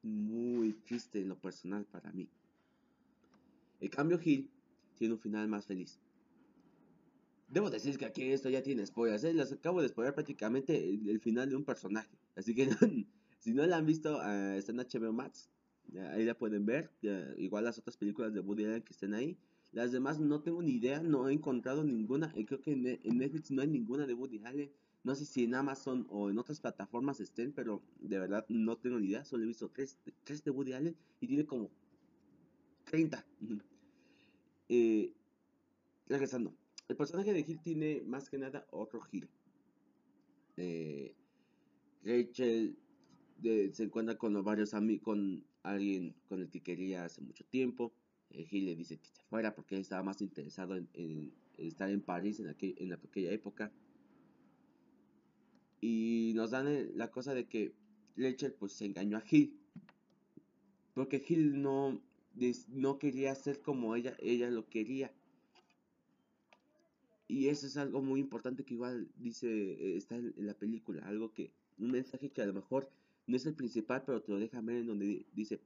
muy 0.03 0.73
triste 0.73 1.21
en 1.21 1.29
lo 1.29 1.39
personal 1.39 1.85
para 1.85 2.13
mí. 2.13 2.29
El 3.81 3.91
cambio 3.91 4.19
Gil 4.19 4.51
tiene 4.95 5.15
un 5.15 5.21
final 5.21 5.49
más 5.49 5.67
feliz. 5.67 5.99
Debo 7.49 7.69
decir 7.69 7.99
que 7.99 8.05
aquí 8.05 8.31
esto 8.31 8.49
ya 8.49 8.63
tiene 8.63 8.87
spoilers, 8.87 9.25
¿eh? 9.25 9.35
les 9.35 9.51
acabo 9.51 9.83
de 9.83 9.89
spoiler 9.89 10.15
prácticamente 10.15 10.89
el, 10.89 11.19
final 11.19 11.49
de 11.49 11.57
un 11.57 11.65
personaje. 11.65 12.17
Así 12.37 12.55
que 12.55 12.69
si 13.41 13.53
no 13.53 13.67
la 13.67 13.79
han 13.79 13.87
visto, 13.87 14.19
uh, 14.19 14.57
está 14.57 14.71
en 14.71 14.79
HBO 14.79 15.13
Max. 15.13 15.51
ahí 16.13 16.25
la 16.25 16.39
pueden 16.39 16.65
ver. 16.65 16.93
igual 17.39 17.65
las 17.65 17.79
otras 17.79 17.97
películas 17.97 18.33
de 18.35 18.41
Woody 18.41 18.67
Allen 18.67 18.83
que 18.83 18.93
estén 18.93 19.15
ahí. 19.15 19.37
Las 19.73 19.91
demás 19.91 20.21
no 20.21 20.43
tengo 20.43 20.63
ni 20.63 20.73
idea, 20.73 21.01
no 21.01 21.29
he 21.29 21.33
encontrado 21.33 21.83
ninguna. 21.83 22.33
Y 22.37 22.45
creo 22.45 22.61
que 22.61 22.73
en 22.73 23.19
Netflix 23.19 23.51
no 23.51 23.63
hay 23.63 23.69
ninguna 23.69 24.07
de 24.07 24.15
Woody 24.15 24.41
Allen. 24.45 24.71
No 25.03 25.15
sé 25.15 25.25
si 25.25 25.45
en 25.45 25.55
Amazon 25.55 26.07
o 26.11 26.31
en 26.31 26.39
otras 26.39 26.61
plataformas 26.61 27.21
estén, 27.21 27.53
pero 27.53 27.83
de 28.01 28.19
verdad 28.19 28.45
no 28.49 28.77
tengo 28.77 29.01
ni 29.01 29.09
idea. 29.09 29.25
Solo 29.25 29.45
he 29.45 29.47
visto 29.47 29.71
tres, 29.71 29.99
tres 30.25 30.45
de 30.45 30.51
Woody 30.51 30.75
Allen 30.75 30.97
y 31.21 31.27
tiene 31.27 31.47
como 31.47 31.71
30. 32.91 33.25
eh, 34.69 35.13
regresando. 36.09 36.53
El 36.89 36.97
personaje 36.97 37.33
de 37.33 37.45
Gil 37.45 37.61
tiene 37.61 38.03
más 38.05 38.29
que 38.29 38.37
nada 38.37 38.67
otro 38.71 39.01
Gil. 39.01 39.29
Eh, 40.57 41.15
Rachel 42.03 42.77
se 43.43 43.85
encuentra 43.85 44.19
con 44.19 44.43
varios 44.43 44.75
amigos, 44.75 45.05
con 45.05 45.45
alguien 45.63 46.15
con 46.29 46.41
el 46.41 46.51
que 46.51 46.63
quería 46.63 47.05
hace 47.05 47.21
mucho 47.21 47.45
tiempo. 47.45 47.93
Eh, 48.31 48.45
Gil 48.45 48.67
le 48.67 48.75
dice 48.75 48.99
que 48.99 49.07
se 49.07 49.23
fuera 49.23 49.55
porque 49.55 49.79
estaba 49.79 50.03
más 50.03 50.21
interesado 50.21 50.75
en, 50.77 51.33
estar 51.59 51.91
en 51.91 52.01
París 52.01 52.41
en, 52.41 52.49
aquel, 52.49 52.75
en 52.79 52.93
aquella 52.93 53.31
época. 53.31 53.71
Y 55.81 56.33
nos 56.35 56.51
dan 56.51 56.99
la 56.99 57.09
cosa 57.13 57.35
de 57.35 57.47
que 57.47 57.73
Rachel 58.17 58.53
pues 58.55 58.73
se 58.73 58.87
engañó 58.87 59.17
a 59.17 59.21
Gil. 59.21 59.57
Porque 60.95 61.21
Gil 61.21 61.63
no, 61.63 62.03
no 62.69 62.99
quería 62.99 63.35
ser 63.35 63.61
como 63.61 63.95
ella, 63.97 64.17
ella 64.21 64.51
lo 64.51 64.69
quería. 64.69 65.13
Y 67.29 67.49
eso 67.49 67.67
es 67.67 67.77
algo 67.77 68.03
muy 68.03 68.21
importante 68.21 68.65
que 68.65 68.75
igual 68.75 69.09
dice, 69.17 69.97
está 69.97 70.17
en, 70.17 70.35
la 70.37 70.55
película, 70.55 71.07
algo 71.07 71.33
que, 71.33 71.53
un 71.79 71.93
mensaje 71.93 72.31
que 72.31 72.43
a 72.43 72.47
lo 72.47 72.55
mejor 72.55 72.91
no 73.27 73.37
es 73.37 73.47
el 73.47 73.55
principal, 73.55 74.03
pero 74.05 74.23
te 74.23 74.33
lo 74.33 74.39
deja 74.39 74.61
ver 74.61 74.79
en 74.79 74.87
donde 74.89 75.27
dice, 75.33 75.61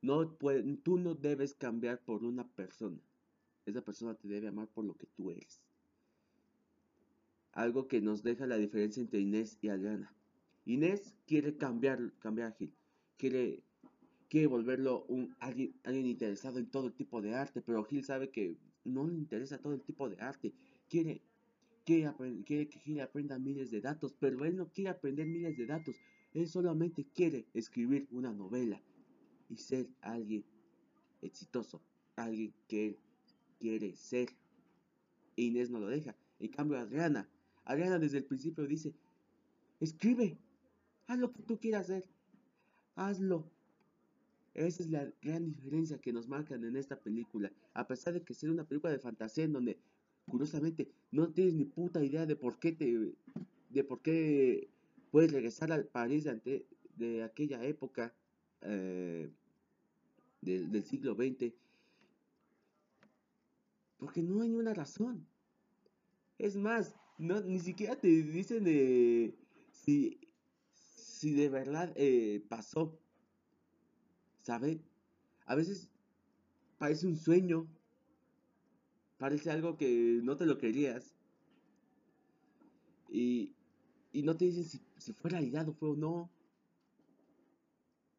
no 0.00 0.26
tú 0.28 0.98
no 0.98 1.14
debes 1.14 1.54
cambiar 1.54 2.00
por 2.02 2.24
una 2.24 2.46
persona. 2.46 2.98
Esa 3.66 3.82
persona 3.82 4.14
te 4.14 4.28
debe 4.28 4.48
amar 4.48 4.68
por 4.68 4.84
lo 4.84 4.94
que 4.94 5.06
tú 5.06 5.30
eres 5.30 5.60
algo 7.56 7.88
que 7.88 8.02
nos 8.02 8.22
deja 8.22 8.46
la 8.46 8.58
diferencia 8.58 9.00
entre 9.00 9.20
Inés 9.20 9.58
y 9.62 9.68
Adriana. 9.68 10.12
Inés 10.66 11.14
quiere 11.26 11.56
cambiar, 11.56 12.12
cambiar 12.18 12.54
Gil, 12.54 12.72
quiere, 13.16 13.62
quiere 14.36 14.48
volverlo 14.48 15.06
alguien, 15.40 15.74
alguien 15.82 16.08
interesado 16.08 16.58
en 16.58 16.66
todo 16.66 16.92
tipo 16.92 17.22
de 17.22 17.34
arte, 17.34 17.62
pero 17.62 17.82
Gil 17.84 18.04
sabe 18.04 18.28
que 18.28 18.58
no 18.84 19.06
le 19.06 19.14
interesa 19.14 19.56
todo 19.56 19.72
el 19.72 19.80
tipo 19.80 20.10
de 20.10 20.20
arte, 20.20 20.52
quiere, 20.90 21.22
quiere, 21.86 22.12
que 22.44 22.68
Gil 22.84 23.00
aprenda 23.00 23.38
miles 23.38 23.70
de 23.70 23.80
datos, 23.80 24.14
pero 24.20 24.44
él 24.44 24.54
no 24.54 24.68
quiere 24.68 24.90
aprender 24.90 25.26
miles 25.26 25.56
de 25.56 25.64
datos, 25.64 25.96
él 26.34 26.46
solamente 26.48 27.06
quiere 27.14 27.46
escribir 27.54 28.08
una 28.10 28.30
novela 28.30 28.78
y 29.48 29.56
ser 29.56 29.88
alguien 30.02 30.44
exitoso, 31.22 31.80
alguien 32.16 32.52
que 32.68 32.88
él 32.88 32.98
quiere 33.58 33.96
ser. 33.96 34.28
Inés 35.36 35.70
no 35.70 35.80
lo 35.80 35.86
deja. 35.86 36.14
En 36.40 36.48
cambio, 36.48 36.76
Adriana 36.78 37.26
Adriana 37.64 37.98
desde 37.98 38.18
el 38.18 38.24
principio 38.24 38.66
dice, 38.66 38.94
escribe, 39.80 40.36
haz 41.06 41.18
lo 41.18 41.32
que 41.32 41.42
tú 41.42 41.58
quieras 41.58 41.88
hacer, 41.88 42.04
hazlo. 42.96 43.55
Esa 44.56 44.82
es 44.82 44.90
la 44.90 45.06
gran 45.20 45.44
diferencia 45.44 45.98
que 45.98 46.14
nos 46.14 46.28
marcan 46.28 46.64
en 46.64 46.76
esta 46.76 46.98
película. 46.98 47.52
A 47.74 47.86
pesar 47.86 48.14
de 48.14 48.22
que 48.22 48.32
sea 48.32 48.50
una 48.50 48.64
película 48.64 48.90
de 48.90 48.98
fantasía 48.98 49.44
en 49.44 49.52
donde, 49.52 49.78
curiosamente, 50.26 50.88
no 51.10 51.28
tienes 51.28 51.52
ni 51.52 51.66
puta 51.66 52.02
idea 52.02 52.24
de 52.24 52.36
por 52.36 52.58
qué 52.58 52.72
te, 52.72 53.12
de 53.68 53.84
por 53.84 54.00
qué 54.00 54.70
puedes 55.10 55.30
regresar 55.30 55.72
al 55.72 55.84
París 55.84 56.24
de, 56.24 56.64
de 56.96 57.22
aquella 57.22 57.62
época 57.64 58.14
eh, 58.62 59.30
del, 60.40 60.84
siglo 60.84 61.14
XX. 61.14 61.52
Porque 63.98 64.22
no 64.22 64.40
hay 64.40 64.54
una 64.54 64.72
razón. 64.72 65.26
Es 66.38 66.56
más, 66.56 66.94
no, 67.18 67.42
ni 67.42 67.58
siquiera 67.58 67.94
te 67.96 68.08
dicen 68.08 68.64
de 68.64 69.34
si, 69.70 70.18
si 70.72 71.34
de 71.34 71.50
verdad 71.50 71.92
eh, 71.94 72.42
pasó. 72.48 72.98
¿Sabe? 74.46 74.80
A 75.44 75.56
veces 75.56 75.88
parece 76.78 77.08
un 77.08 77.16
sueño. 77.16 77.66
Parece 79.18 79.50
algo 79.50 79.76
que 79.76 80.20
no 80.22 80.36
te 80.36 80.46
lo 80.46 80.56
querías. 80.56 81.16
Y, 83.08 83.56
y 84.12 84.22
no 84.22 84.36
te 84.36 84.44
dicen 84.44 84.64
si, 84.98 85.12
fue 85.14 85.32
realidad 85.32 85.68
o 85.68 85.72
fue 85.72 85.90
o 85.90 85.96
no. 85.96 86.30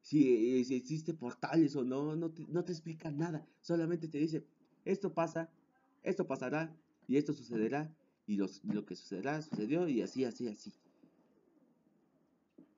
Si, 0.02 0.60
eh, 0.60 0.66
si 0.66 0.76
existe 0.76 1.14
portales 1.14 1.78
o 1.78 1.86
no, 1.86 2.18
no 2.18 2.30
te, 2.30 2.46
no 2.50 2.66
te 2.66 2.74
explican 2.74 3.18
nada. 3.18 3.48
Solamente 3.62 4.10
te 4.10 4.18
dice, 4.18 4.44
esto 4.84 5.14
pasa, 5.14 5.50
esto 6.04 6.28
pasará 6.28 6.76
y 7.08 7.16
esto 7.16 7.32
sucederá 7.32 7.90
y 8.26 8.36
lo 8.36 8.86
que 8.86 8.98
sucederá, 8.98 9.42
sucedió 9.42 9.88
y 9.88 10.02
así, 10.02 10.26
así, 10.26 10.50
así. 10.50 10.74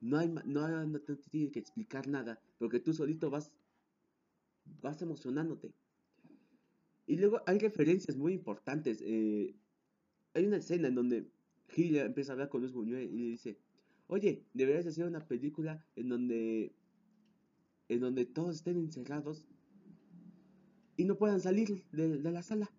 No, 0.00 0.18
hay, 0.18 0.28
no, 0.28 0.86
no 0.86 1.00
te 1.00 1.16
tiene 1.16 1.50
que 1.50 1.58
explicar 1.58 2.08
nada, 2.08 2.40
porque 2.58 2.80
tú 2.80 2.92
solito 2.92 3.30
vas, 3.30 3.52
vas 4.80 5.00
emocionándote. 5.02 5.72
Y 7.06 7.16
luego 7.16 7.42
hay 7.46 7.58
referencias 7.58 8.16
muy 8.16 8.32
importantes. 8.32 9.02
Eh, 9.02 9.54
hay 10.34 10.46
una 10.46 10.58
escena 10.58 10.88
en 10.88 10.94
donde 10.94 11.30
Gil 11.68 11.96
empieza 11.96 12.32
a 12.32 12.34
hablar 12.34 12.48
con 12.48 12.60
Luis 12.60 12.72
Buñuel 12.72 13.12
y 13.12 13.18
le 13.18 13.26
dice, 13.26 13.58
oye, 14.06 14.44
deberías 14.54 14.86
hacer 14.86 15.06
una 15.06 15.26
película 15.26 15.84
en 15.96 16.08
donde, 16.08 16.72
en 17.88 18.00
donde 18.00 18.26
todos 18.26 18.56
estén 18.56 18.76
encerrados 18.76 19.46
y 20.96 21.04
no 21.04 21.16
puedan 21.16 21.40
salir 21.40 21.84
de, 21.92 22.18
de 22.18 22.30
la 22.30 22.42
sala. 22.42 22.70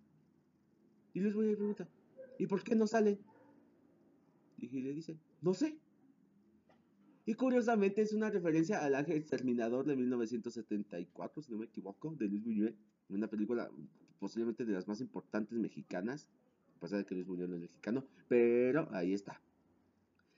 Y 1.13 1.19
Luis 1.19 1.35
Buñuel 1.35 1.57
pregunta, 1.57 1.89
¿Y 2.41 2.47
por 2.47 2.63
qué 2.63 2.73
no 2.73 2.87
salen? 2.87 3.19
Y 4.57 4.67
le 4.81 4.93
dice, 4.93 5.15
no 5.41 5.53
sé. 5.53 5.77
Y 7.31 7.33
curiosamente 7.33 8.01
es 8.01 8.11
una 8.11 8.29
referencia 8.29 8.83
al 8.83 8.93
Ángel 8.93 9.15
Exterminador 9.15 9.85
de 9.85 9.95
1974, 9.95 11.41
si 11.41 11.49
no 11.53 11.59
me 11.59 11.65
equivoco, 11.65 12.13
de 12.13 12.27
Luis 12.27 12.43
Buñuel. 12.43 12.75
Una 13.07 13.29
película 13.29 13.71
posiblemente 14.19 14.65
de 14.65 14.73
las 14.73 14.85
más 14.85 14.99
importantes 14.99 15.57
mexicanas. 15.57 16.27
A 16.75 16.79
pesar 16.81 16.97
de 16.97 17.05
que 17.05 17.15
Luis 17.15 17.25
Buñuel 17.25 17.49
no 17.49 17.55
es 17.55 17.61
mexicano, 17.61 18.03
pero 18.27 18.89
ahí 18.91 19.13
está. 19.13 19.39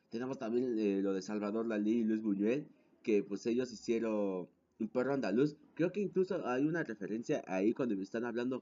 Tenemos 0.09 0.37
también 0.37 0.77
eh, 0.77 1.01
lo 1.01 1.13
de 1.13 1.23
Salvador 1.23 1.67
Dalí 1.67 2.01
y 2.01 2.03
Luis 2.03 2.21
Buñuel, 2.21 2.67
que 3.01 3.23
pues 3.23 3.43
ellos 3.47 3.73
hicieron 3.73 4.47
un 4.77 4.87
perro 4.87 5.15
andaluz. 5.15 5.57
Creo 5.73 5.91
que 5.91 5.99
incluso 5.99 6.45
hay 6.47 6.67
una 6.67 6.83
referencia 6.83 7.43
ahí 7.47 7.73
cuando 7.73 7.95
me 7.95 8.03
están 8.03 8.23
hablando 8.23 8.61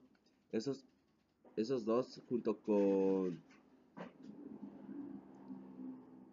esos 0.53 0.85
esos 1.57 1.83
dos 1.83 2.21
junto 2.29 2.61
con 2.61 3.41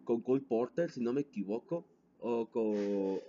con 0.09 0.21
Cole 0.21 0.41
Porter, 0.41 0.89
si 0.89 1.01
no 1.01 1.13
me 1.13 1.21
equivoco, 1.21 1.85
o 2.17 2.49
con 2.49 3.19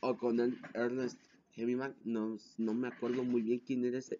o 0.00 0.16
con 0.18 0.40
Ernest 0.74 1.20
Hemingway, 1.54 1.94
no, 2.02 2.36
no 2.58 2.74
me 2.74 2.88
acuerdo 2.88 3.22
muy 3.22 3.42
bien 3.42 3.60
quién 3.60 3.84
era 3.84 3.98
ese, 3.98 4.18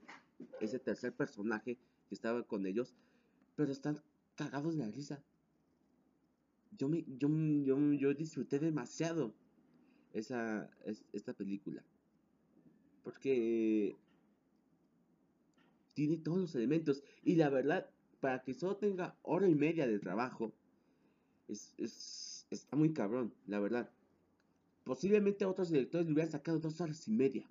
ese 0.61 0.79
tercer 0.79 1.13
personaje 1.13 1.77
que 2.09 2.15
estaba 2.15 2.45
con 2.45 2.65
ellos, 2.65 2.95
pero 3.57 3.73
están 3.73 4.01
cagados 4.37 4.77
de 4.77 4.85
la 4.85 4.93
risa. 4.93 5.21
Yo 6.79 6.89
me 6.89 7.05
yo, 7.19 7.29
yo, 7.65 7.93
yo 7.93 8.15
disfruté 8.15 8.61
demasiado 8.61 9.35
esa 10.13 10.71
esta 11.13 11.33
película. 11.33 11.83
Porque 13.03 13.97
tiene 15.95 16.19
todos 16.19 16.39
los 16.39 16.55
elementos. 16.55 17.03
Y 17.25 17.35
la 17.35 17.51
verdad, 17.51 17.91
para 18.21 18.45
que 18.45 18.55
solo 18.55 18.77
tenga 18.77 19.19
hora 19.23 19.49
y 19.49 19.57
media 19.57 19.89
de 19.89 19.99
trabajo, 19.99 20.55
es, 21.49 21.75
es, 21.79 22.47
está 22.51 22.77
muy 22.77 22.93
cabrón, 22.93 23.33
la 23.47 23.61
verdad. 23.61 23.91
Posiblemente 24.85 25.45
otros 25.45 25.71
directores 25.71 26.07
le 26.07 26.13
hubieran 26.13 26.31
sacado 26.31 26.59
dos 26.59 26.81
horas 26.81 27.09
y 27.09 27.11
media 27.11 27.47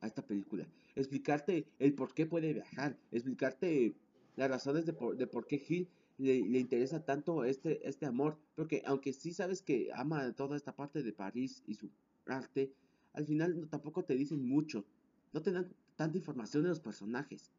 a 0.00 0.06
esta 0.06 0.26
película. 0.26 0.66
Explicarte 0.94 1.66
el 1.78 1.94
por 1.94 2.14
qué 2.14 2.26
puede 2.26 2.52
viajar, 2.52 2.96
explicarte 3.10 3.94
las 4.36 4.50
razones 4.50 4.86
de 4.86 4.92
por, 4.92 5.16
de 5.16 5.26
por 5.26 5.46
qué 5.46 5.58
Gil 5.58 5.88
le, 6.18 6.40
le, 6.42 6.58
interesa 6.58 7.04
tanto 7.04 7.44
este, 7.44 7.88
este 7.88 8.06
amor. 8.06 8.38
Porque 8.54 8.82
aunque 8.86 9.12
sí 9.12 9.32
sabes 9.32 9.62
que 9.62 9.90
ama 9.94 10.32
toda 10.32 10.56
esta 10.56 10.74
parte 10.76 11.02
de 11.02 11.12
París 11.12 11.62
y 11.66 11.74
su 11.74 11.90
arte, 12.26 12.72
al 13.14 13.26
final 13.26 13.66
tampoco 13.68 14.04
te 14.04 14.14
dicen 14.14 14.46
mucho. 14.46 14.84
No 15.32 15.42
te 15.42 15.52
dan 15.52 15.72
tanta 15.96 16.18
información 16.18 16.62
de 16.62 16.68
los 16.68 16.80
personajes. 16.80 17.50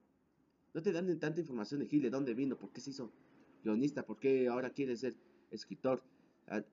No 0.73 0.81
te 0.81 0.91
dan 0.91 1.17
tanta 1.19 1.39
información 1.39 1.79
de 1.79 1.87
Gil, 1.87 2.01
de 2.01 2.09
dónde 2.09 2.33
vino, 2.33 2.57
por 2.57 2.71
qué 2.71 2.81
se 2.81 2.91
hizo 2.91 3.11
guionista, 3.63 4.05
por 4.05 4.19
qué 4.19 4.47
ahora 4.47 4.69
quiere 4.69 4.95
ser 4.95 5.15
escritor. 5.51 6.03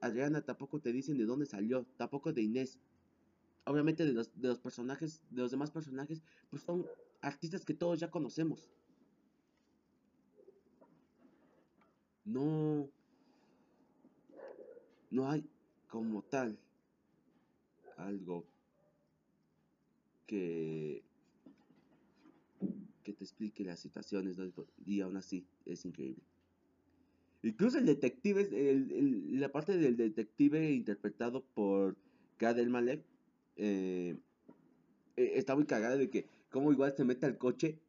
Adriana 0.01 0.41
tampoco 0.41 0.79
te 0.79 0.91
dicen 0.91 1.17
de 1.17 1.25
dónde 1.25 1.45
salió, 1.45 1.85
tampoco 1.97 2.31
de 2.31 2.43
Inés. 2.43 2.79
Obviamente 3.65 4.05
de 4.05 4.13
los, 4.13 4.39
de 4.39 4.49
los 4.49 4.59
personajes, 4.59 5.21
de 5.29 5.41
los 5.41 5.51
demás 5.51 5.71
personajes, 5.71 6.21
pues 6.49 6.63
son 6.63 6.85
artistas 7.21 7.65
que 7.65 7.73
todos 7.73 7.99
ya 7.99 8.11
conocemos. 8.11 8.69
No, 12.25 12.89
no 15.09 15.29
hay 15.29 15.49
como 15.87 16.21
tal 16.23 16.57
algo 17.97 18.45
que 20.25 21.03
que 23.03 23.13
te 23.13 23.23
explique 23.23 23.63
las 23.63 23.79
situaciones 23.79 24.37
y 24.85 25.01
aún 25.01 25.17
así 25.17 25.45
es 25.65 25.85
increíble. 25.85 26.23
Incluso 27.43 27.77
el 27.77 27.85
detective, 27.85 28.41
el, 28.41 29.39
la 29.39 29.51
parte 29.51 29.77
del 29.77 29.97
detective 29.97 30.71
interpretado 30.71 31.43
por 31.53 31.97
Gad 32.39 32.57
Malek 32.67 33.03
eh, 33.57 34.15
eh, 35.17 35.31
está 35.35 35.53
muy 35.53 35.65
cagada 35.65 35.97
de 35.97 36.09
que 36.09 36.25
como 36.49 36.71
igual 36.71 36.95
se 36.95 37.03
mete 37.03 37.25
al 37.25 37.37
coche 37.37 37.81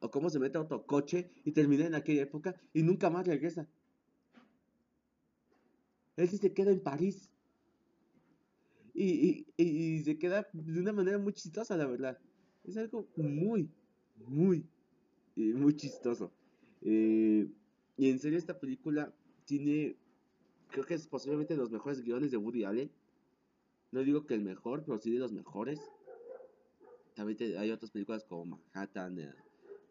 o 0.00 0.10
cómo 0.10 0.28
se 0.28 0.40
mete 0.40 0.58
a 0.58 0.62
otro 0.62 0.84
coche 0.84 1.30
y 1.44 1.52
termina 1.52 1.86
en 1.86 1.94
aquella 1.94 2.22
época 2.22 2.56
y 2.74 2.82
nunca 2.82 3.10
más 3.10 3.28
regresa. 3.28 3.68
Él 6.16 6.28
sí 6.28 6.38
se 6.38 6.52
queda 6.52 6.72
en 6.72 6.80
París. 6.80 7.30
Y, 8.94 9.46
y, 9.56 10.02
se 10.04 10.18
queda 10.18 10.46
de 10.52 10.80
una 10.80 10.92
manera 10.92 11.18
muy 11.18 11.32
chistosa, 11.32 11.76
la 11.76 11.86
verdad. 11.86 12.18
Es 12.64 12.76
algo 12.76 13.08
muy, 13.16 13.70
muy, 14.26 14.68
muy 15.34 15.74
chistoso. 15.74 16.30
Eh, 16.82 17.48
y 17.96 18.10
en 18.10 18.18
serio, 18.18 18.38
esta 18.38 18.58
película 18.58 19.12
tiene, 19.44 19.96
creo 20.70 20.84
que 20.84 20.94
es 20.94 21.06
posiblemente 21.06 21.56
los 21.56 21.70
mejores 21.70 22.02
guiones 22.02 22.30
de 22.30 22.36
Woody 22.36 22.64
Allen. 22.64 22.90
No 23.92 24.00
digo 24.00 24.26
que 24.26 24.34
el 24.34 24.42
mejor, 24.42 24.84
pero 24.84 24.98
sí 24.98 25.12
de 25.12 25.18
los 25.18 25.32
mejores. 25.32 25.80
También 27.14 27.58
hay 27.58 27.70
otras 27.70 27.90
películas 27.90 28.24
como 28.24 28.46
Manhattan 28.56 29.18
eh, 29.18 29.34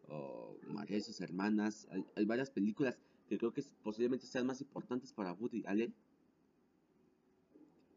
o 0.08 0.56
María 0.68 0.98
y 0.98 1.00
sus 1.00 1.20
hermanas. 1.20 1.88
Hay, 2.16 2.24
varias 2.24 2.50
películas 2.50 2.98
que 3.28 3.38
creo 3.38 3.52
que 3.52 3.62
posiblemente 3.82 4.26
sean 4.26 4.46
más 4.46 4.60
importantes 4.60 5.12
para 5.12 5.32
Woody 5.32 5.62
Allen. 5.66 5.94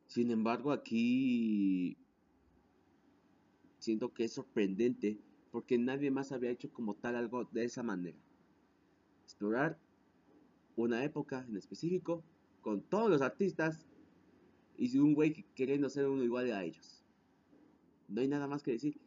Sin 0.07 0.29
embargo, 0.29 0.71
aquí 0.71 1.97
siento 3.79 4.13
que 4.13 4.25
es 4.25 4.33
sorprendente 4.33 5.17
porque 5.51 5.77
nadie 5.77 6.11
más 6.11 6.31
había 6.31 6.51
hecho 6.51 6.71
como 6.71 6.93
tal 6.95 7.15
algo 7.15 7.45
de 7.45 7.65
esa 7.65 7.81
manera. 7.81 8.17
Explorar 9.25 9.77
una 10.75 11.03
época 11.03 11.43
en 11.49 11.57
específico 11.57 12.23
con 12.61 12.81
todos 12.81 13.09
los 13.09 13.21
artistas 13.21 13.87
y 14.77 14.95
un 14.99 15.15
güey 15.15 15.45
queriendo 15.55 15.89
ser 15.89 16.07
uno 16.07 16.23
igual 16.23 16.51
a 16.51 16.63
ellos. 16.63 17.03
No 18.07 18.21
hay 18.21 18.27
nada 18.27 18.47
más 18.47 18.61
que 18.61 18.71
decir. 18.71 19.01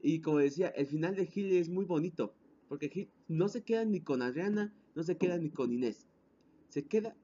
Y 0.00 0.20
como 0.20 0.38
decía, 0.38 0.68
el 0.68 0.86
final 0.86 1.16
de 1.16 1.24
Gil 1.24 1.50
es 1.52 1.68
muy 1.68 1.86
bonito. 1.86 2.34
Porque 2.68 3.08
no 3.26 3.48
se 3.48 3.62
queda 3.62 3.86
ni 3.86 4.00
con 4.00 4.20
Adriana, 4.20 4.74
no 4.94 5.02
se 5.02 5.16
queda 5.16 5.38
ni 5.38 5.50
con 5.50 5.72
Inés. 5.72 6.06
Se 6.68 6.84
queda 6.86 7.16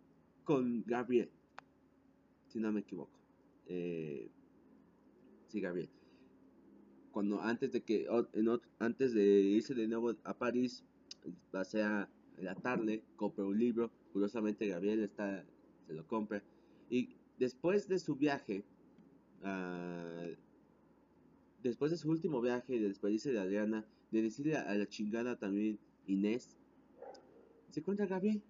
con 0.45 0.83
Gabriel. 0.87 1.31
Si 2.49 2.59
no 2.59 2.73
me 2.73 2.81
equivoco. 2.81 3.21
Eh, 3.67 4.31
sí, 5.49 5.61
Gabriel 5.61 5.91
cuando 7.15 7.41
antes 7.41 7.71
de 7.71 7.81
que 7.81 8.09
antes 8.81 9.15
de 9.15 9.25
irse 9.25 9.73
de 9.73 9.87
nuevo 9.87 10.17
a 10.25 10.37
París 10.37 10.85
pasea 11.51 12.09
la 12.39 12.55
tarde 12.55 13.03
compra 13.17 13.45
un 13.45 13.59
libro 13.59 13.91
curiosamente 14.13 14.67
Gabriel 14.67 15.01
está 15.01 15.45
se 15.87 15.93
lo 15.93 16.07
compra. 16.07 16.43
Y 16.91 17.17
después 17.39 17.89
de 17.89 17.99
su 17.99 18.17
viaje 18.17 18.65
uh, 19.43 20.35
después 21.63 21.91
de 21.91 21.97
su 21.97 22.11
último 22.11 22.41
viaje 22.41 22.79
de 22.79 22.89
despedirse 22.89 23.33
de 23.33 23.41
Adriana 23.41 23.85
de 24.11 24.23
decirle 24.23 24.57
a 24.57 24.75
la 24.75 24.87
chingada 24.87 25.39
también 25.39 25.79
Inés 26.07 26.57
se 27.71 27.81
encuentra 27.81 28.07
Gabriel 28.07 28.41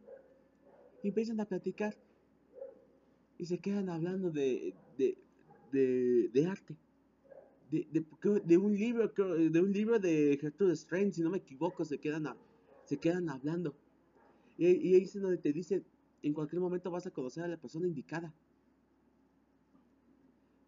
y 1.02 1.08
empiezan 1.08 1.40
a 1.40 1.44
platicar. 1.44 1.94
Y 3.38 3.46
se 3.46 3.58
quedan 3.58 3.88
hablando 3.88 4.30
de, 4.30 4.74
de, 4.98 6.30
de, 6.32 6.46
arte. 6.46 6.76
De, 7.70 7.86
de, 8.44 8.56
un 8.58 8.74
libro, 8.74 9.08
de 9.08 9.60
un 9.60 9.72
libro 9.72 9.98
de 9.98 10.38
Gertrude 10.40 10.74
Strange, 10.74 11.12
si 11.12 11.22
no 11.22 11.30
me 11.30 11.38
equivoco, 11.38 11.84
se 11.84 11.98
quedan, 11.98 12.26
se 12.84 12.98
quedan 12.98 13.28
hablando. 13.28 13.74
Y, 14.56 14.66
ahí 14.66 15.02
es 15.02 15.20
donde 15.20 15.38
te 15.38 15.52
dicen, 15.52 15.84
en 16.22 16.32
cualquier 16.32 16.60
momento 16.60 16.90
vas 16.90 17.06
a 17.06 17.10
conocer 17.10 17.44
a 17.44 17.48
la 17.48 17.56
persona 17.56 17.86
indicada. 17.86 18.32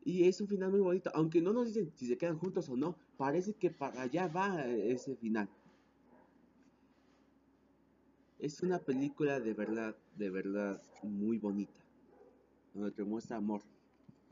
Y 0.05 0.25
es 0.25 0.41
un 0.41 0.47
final 0.47 0.71
muy 0.71 0.81
bonito, 0.81 1.11
aunque 1.15 1.41
no 1.41 1.53
nos 1.53 1.67
dicen 1.67 1.91
si 1.97 2.07
se 2.07 2.17
quedan 2.17 2.39
juntos 2.39 2.69
o 2.69 2.77
no, 2.77 2.97
parece 3.17 3.55
que 3.55 3.71
para 3.71 4.03
allá 4.03 4.29
va 4.29 4.65
ese 4.65 5.17
final. 5.17 5.49
Es 8.39 8.63
una 8.63 8.79
película 8.79 9.41
de 9.41 9.55
verdad, 9.55 9.97
de 10.17 10.31
verdad 10.31 10.83
muy 11.03 11.39
bonita, 11.39 11.81
donde 12.73 12.93
te 12.93 13.03
muestra 13.03 13.39
amor, 13.39 13.63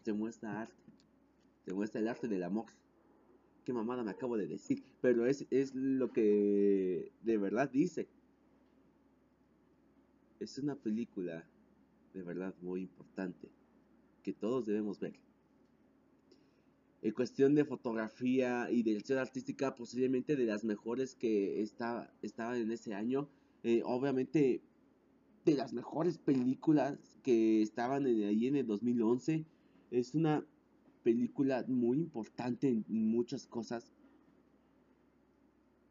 te 0.04 0.12
muestra 0.12 0.60
arte 0.60 0.84
te 1.64 1.72
muestra 1.72 2.00
el 2.00 2.08
arte 2.08 2.28
del 2.28 2.42
amor. 2.42 2.66
Qué 3.64 3.72
mamada 3.72 4.02
me 4.02 4.10
acabo 4.10 4.36
de 4.36 4.46
decir, 4.46 4.82
pero 5.00 5.26
es, 5.26 5.46
es 5.50 5.74
lo 5.74 6.12
que 6.12 7.12
de 7.22 7.38
verdad 7.38 7.70
dice. 7.70 8.08
Es 10.40 10.58
una 10.58 10.74
película 10.76 11.48
de 12.12 12.22
verdad 12.22 12.54
muy 12.60 12.82
importante 12.82 13.48
que 14.22 14.32
todos 14.32 14.66
debemos 14.66 15.00
ver. 15.00 15.14
En 17.02 17.12
cuestión 17.12 17.54
de 17.54 17.64
fotografía 17.64 18.70
y 18.70 18.82
dirección 18.82 19.18
artística, 19.18 19.74
posiblemente 19.74 20.36
de 20.36 20.46
las 20.46 20.64
mejores 20.64 21.14
que 21.14 21.60
estaban 21.60 22.56
en 22.56 22.70
ese 22.70 22.94
año. 22.94 23.28
Eh, 23.62 23.82
obviamente, 23.84 24.62
de 25.44 25.54
las 25.54 25.74
mejores 25.74 26.16
películas 26.16 27.18
que 27.22 27.60
estaban 27.60 28.06
ahí 28.06 28.46
en 28.46 28.56
el 28.56 28.66
2011. 28.66 29.44
Es 29.90 30.14
una 30.14 30.46
película 31.04 31.64
muy 31.68 31.98
importante 31.98 32.68
en 32.68 32.84
muchas 32.88 33.46
cosas. 33.46 33.92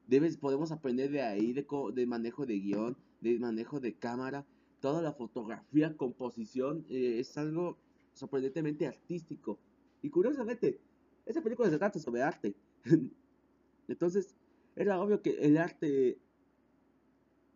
Debes, 0.08 0.36
podemos 0.36 0.74
aprender 0.74 1.12
de 1.12 1.22
ahí, 1.22 1.54
de, 1.54 1.66
de 1.94 2.06
manejo 2.06 2.46
de 2.46 2.60
guion, 2.60 2.98
de 3.22 3.40
manejo 3.40 3.80
de 3.80 3.94
cámara, 3.94 4.46
toda 4.82 5.02
la 5.02 5.14
fotografía, 5.14 5.96
composición, 5.96 6.86
eh, 6.90 7.20
es 7.20 7.38
algo 7.38 7.78
sorprendentemente 8.14 8.86
artístico. 8.86 9.60
Y 10.02 10.10
curiosamente, 10.10 10.82
esa 11.26 11.42
película 11.42 11.70
se 11.70 11.78
trata 11.78 12.00
sobre 12.00 12.22
arte. 12.22 12.54
Entonces, 13.88 14.36
era 14.76 15.00
obvio 15.00 15.22
que 15.22 15.38
el 15.40 15.58
arte 15.58 16.20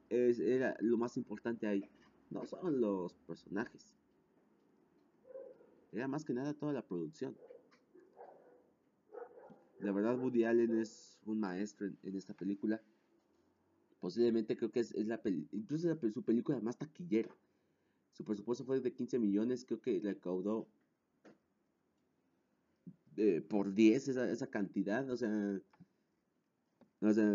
es, 0.10 0.40
era 0.40 0.78
lo 0.80 0.98
más 0.98 1.18
importante 1.18 1.68
ahí. 1.68 1.90
No 2.30 2.46
son 2.46 2.80
los 2.80 3.14
personajes. 3.28 3.94
Era 5.92 6.08
más 6.08 6.26
que 6.26 6.34
nada 6.34 6.54
toda 6.54 6.74
la 6.74 6.86
producción. 6.86 7.36
La 9.80 9.92
verdad, 9.92 10.18
Woody 10.18 10.44
Allen 10.44 10.78
es 10.80 11.20
un 11.26 11.40
maestro 11.40 11.88
en, 11.88 12.16
esta 12.16 12.34
película. 12.34 12.82
Posiblemente 14.00 14.58
creo 14.58 14.72
que 14.72 14.80
es, 14.80 14.94
la 14.96 15.22
incluso 15.52 15.96
su 16.14 16.24
película 16.24 16.60
más 16.60 16.78
taquillera. 16.78 17.30
Su 18.14 18.24
presupuesto 18.24 18.66
fue 18.66 18.80
de 18.80 18.94
15 18.94 19.20
millones, 19.20 19.66
creo 19.66 19.80
que 19.80 20.00
recaudó 20.00 20.68
eh, 23.16 23.42
por 23.42 23.74
10 23.74 24.08
esa, 24.08 24.32
esa, 24.32 24.48
cantidad. 24.48 25.08
O 25.10 25.18
sea, 25.18 25.62
o 27.02 27.14
sea 27.14 27.26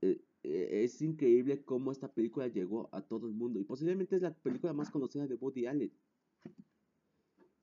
eh, 0.00 0.24
eh, 0.42 0.82
es 0.84 1.00
increíble 1.02 1.64
cómo 1.64 1.92
esta 1.92 2.12
película 2.12 2.48
llegó 2.48 2.88
a 2.92 3.02
todo 3.02 3.28
el 3.28 3.34
mundo. 3.34 3.60
Y 3.60 3.64
posiblemente 3.64 4.16
es 4.16 4.22
la 4.22 4.34
película 4.34 4.72
más 4.72 4.90
conocida 4.90 5.26
de 5.26 5.36
Woody 5.36 5.66
Allen. 5.66 5.92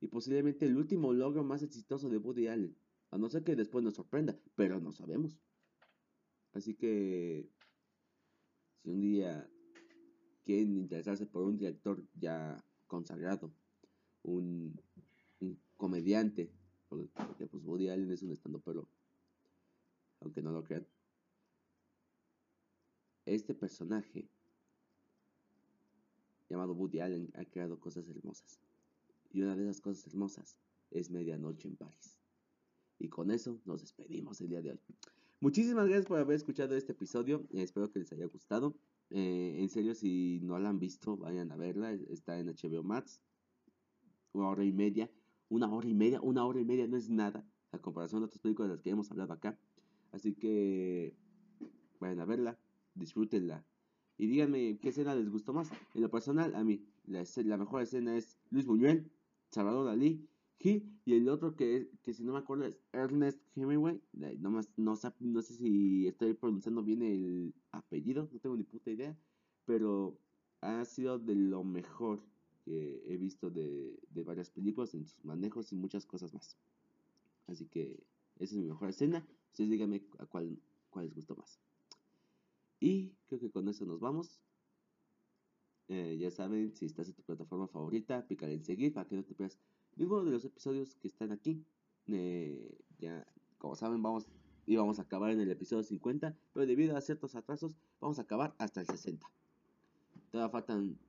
Y 0.01 0.07
posiblemente 0.07 0.65
el 0.65 0.77
último 0.77 1.13
logro 1.13 1.43
más 1.43 1.61
exitoso 1.61 2.09
de 2.09 2.17
Woody 2.17 2.47
Allen. 2.47 2.77
A 3.11 3.17
no 3.17 3.29
ser 3.29 3.43
que 3.43 3.55
después 3.55 3.83
nos 3.83 3.95
sorprenda, 3.95 4.39
pero 4.55 4.79
no 4.79 4.91
sabemos. 4.91 5.39
Así 6.53 6.75
que 6.75 7.49
Si 8.81 8.89
un 8.89 9.01
día 9.01 9.49
quieren 10.45 10.77
interesarse 10.77 11.25
por 11.25 11.43
un 11.43 11.57
director 11.57 12.03
ya 12.15 12.63
consagrado, 12.87 13.53
un, 14.23 14.79
comediante, 15.77 16.51
porque, 16.87 17.47
pues 17.47 17.63
Woody 17.63 17.89
Allen 17.89 18.11
es 18.11 18.23
un 18.23 18.31
estando 18.31 18.59
pero 18.59 18.89
aunque 20.21 20.41
no 20.41 20.51
lo 20.51 20.63
crean. 20.63 20.87
Este 23.25 23.53
personaje 23.53 24.29
llamado 26.49 26.73
Woody 26.73 26.99
Allen 26.99 27.31
ha 27.35 27.45
creado 27.45 27.79
cosas 27.79 28.07
hermosas. 28.09 28.59
Y 29.31 29.41
una 29.41 29.55
de 29.55 29.63
esas 29.63 29.81
cosas 29.81 30.07
hermosas 30.07 30.57
es 30.91 31.11
Medianoche 31.11 31.67
en 31.67 31.75
París. 31.75 32.17
Y 32.97 33.09
con 33.09 33.31
eso 33.31 33.61
nos 33.65 33.81
despedimos 33.81 34.41
el 34.41 34.49
día 34.49 34.61
de 34.61 34.71
hoy. 34.71 34.79
Muchísimas 35.39 35.87
gracias 35.87 36.07
por 36.07 36.19
haber 36.19 36.35
escuchado 36.35 36.75
este 36.75 36.91
episodio. 36.91 37.47
Espero 37.51 37.89
que 37.91 37.99
les 37.99 38.11
haya 38.11 38.25
gustado. 38.25 38.75
Eh, 39.09 39.55
en 39.59 39.69
serio, 39.69 39.95
si 39.95 40.39
no 40.41 40.59
la 40.59 40.69
han 40.69 40.79
visto, 40.79 41.15
vayan 41.15 41.51
a 41.51 41.55
verla. 41.55 41.93
Está 41.93 42.37
en 42.39 42.47
HBO 42.47 42.83
Max. 42.83 43.21
Una 44.33 44.49
hora 44.49 44.65
y 44.65 44.73
media. 44.73 45.09
Una 45.47 45.71
hora 45.71 45.87
y 45.87 45.93
media. 45.93 46.19
Una 46.21 46.45
hora 46.45 46.59
y 46.59 46.65
media 46.65 46.87
no 46.87 46.97
es 46.97 47.09
nada. 47.09 47.47
A 47.71 47.79
comparación 47.79 48.21
de 48.21 48.25
otras 48.25 48.41
películas 48.41 48.69
de 48.69 48.75
las 48.75 48.81
que 48.81 48.89
hemos 48.89 49.09
hablado 49.11 49.31
acá. 49.31 49.57
Así 50.11 50.33
que 50.33 51.15
vayan 52.01 52.19
a 52.19 52.25
verla. 52.25 52.59
Disfrútenla. 52.95 53.65
Y 54.17 54.27
díganme 54.27 54.77
qué 54.79 54.89
escena 54.89 55.15
les 55.15 55.29
gustó 55.29 55.53
más. 55.53 55.71
En 55.93 56.01
lo 56.01 56.11
personal, 56.11 56.53
a 56.53 56.65
mí, 56.65 56.83
la, 57.05 57.23
la 57.45 57.57
mejor 57.57 57.81
escena 57.81 58.17
es 58.17 58.37
Luis 58.49 58.65
Buñuel, 58.65 59.09
Salvador 59.49 59.85
Dalí 59.85 60.29
y 60.61 61.13
el 61.13 61.29
otro 61.29 61.55
que, 61.55 61.89
que 62.03 62.13
si 62.13 62.23
no 62.23 62.33
me 62.33 62.39
acuerdo 62.39 62.65
es 62.65 62.81
Ernest 62.91 63.39
Hemingway. 63.55 64.01
No, 64.39 64.51
más, 64.51 64.69
no, 64.75 64.95
no 65.19 65.41
sé 65.41 65.53
si 65.53 66.05
estoy 66.07 66.33
pronunciando 66.33 66.83
bien 66.83 67.01
el 67.01 67.53
apellido, 67.71 68.29
no 68.31 68.39
tengo 68.39 68.57
ni 68.57 68.63
puta 68.63 68.91
idea. 68.91 69.17
Pero 69.65 70.19
ha 70.61 70.83
sido 70.83 71.17
de 71.17 71.35
lo 71.35 71.63
mejor 71.63 72.21
que 72.65 73.01
he 73.05 73.17
visto 73.17 73.49
de, 73.49 73.97
de 74.09 74.23
varias 74.23 74.49
películas 74.49 74.93
en 74.93 75.05
sus 75.05 75.23
manejos 75.23 75.71
y 75.71 75.75
muchas 75.75 76.05
cosas 76.05 76.33
más. 76.33 76.57
Así 77.47 77.65
que 77.65 78.03
esa 78.37 78.55
es 78.55 78.57
mi 78.61 78.67
mejor 78.67 78.89
escena. 78.89 79.25
Ustedes 79.51 79.69
díganme 79.69 80.03
a 80.17 80.25
cuál, 80.25 80.59
cuál 80.89 81.05
les 81.05 81.15
gustó 81.15 81.35
más. 81.35 81.59
Y 82.81 83.13
creo 83.27 83.39
que 83.39 83.49
con 83.49 83.69
eso 83.69 83.85
nos 83.85 84.01
vamos. 84.01 84.41
Eh, 85.89 86.17
ya 86.19 86.29
saben, 86.31 86.73
si 86.75 86.85
estás 86.85 87.07
en 87.07 87.15
tu 87.15 87.23
plataforma 87.23 87.67
favorita, 87.67 88.25
pícale 88.27 88.53
en 88.53 88.63
seguir 88.63 88.93
para 88.93 89.07
que 89.07 89.15
no 89.15 89.23
te 89.23 89.33
pierdas 89.33 89.59
ninguno 89.95 90.23
de 90.23 90.31
los 90.31 90.45
episodios 90.45 90.95
que 90.95 91.07
están 91.07 91.31
aquí. 91.31 91.63
Eh, 92.07 92.77
ya, 92.99 93.25
como 93.57 93.75
saben, 93.75 94.01
vamos 94.01 94.27
íbamos 94.69 94.99
a 94.99 95.01
acabar 95.01 95.31
en 95.31 95.39
el 95.39 95.49
episodio 95.49 95.83
50, 95.83 96.37
pero 96.53 96.67
debido 96.67 96.95
a 96.95 97.01
ciertos 97.01 97.33
atrasos, 97.33 97.75
vamos 97.99 98.19
a 98.19 98.21
acabar 98.21 98.53
hasta 98.59 98.81
el 98.81 98.87
60. 98.87 99.27
Todavía 100.31 100.51
faltan 100.51 100.99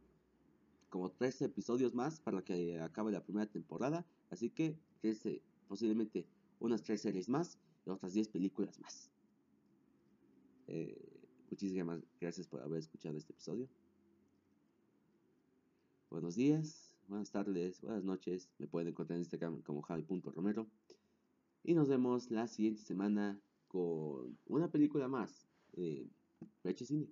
como 0.89 1.11
13 1.11 1.45
episodios 1.45 1.95
más 1.95 2.21
para 2.21 2.43
que 2.43 2.81
acabe 2.81 3.13
la 3.13 3.23
primera 3.23 3.47
temporada, 3.47 4.07
así 4.31 4.49
que 4.49 4.79
13, 5.03 5.43
posiblemente 5.69 6.27
unas 6.59 6.83
3 6.83 7.03
series 7.03 7.29
más 7.29 7.59
y 7.85 7.91
otras 7.91 8.15
10 8.15 8.29
películas 8.29 8.81
más. 8.81 9.11
Eh, 10.67 11.21
muchísimas 11.51 12.01
gracias 12.19 12.49
por 12.49 12.63
haber 12.63 12.79
escuchado 12.79 13.19
este 13.19 13.35
episodio. 13.35 13.69
Buenos 16.11 16.35
días 16.35 16.91
buenas 17.11 17.33
tardes, 17.33 17.81
buenas 17.81 18.05
noches. 18.05 18.49
Me 18.59 18.69
pueden 18.69 18.89
encontrar 18.89 19.17
en 19.17 19.23
Instagram 19.23 19.63
como 19.63 19.83
javi.romero. 19.83 20.69
Y 21.65 21.75
nos 21.75 21.89
vemos 21.89 22.31
la 22.31 22.47
siguiente 22.47 22.83
semana 22.83 23.41
con 23.67 24.39
una 24.47 24.71
película 24.71 25.09
más. 25.09 25.49
Eh, 25.77 26.09
Cine. 26.77 27.09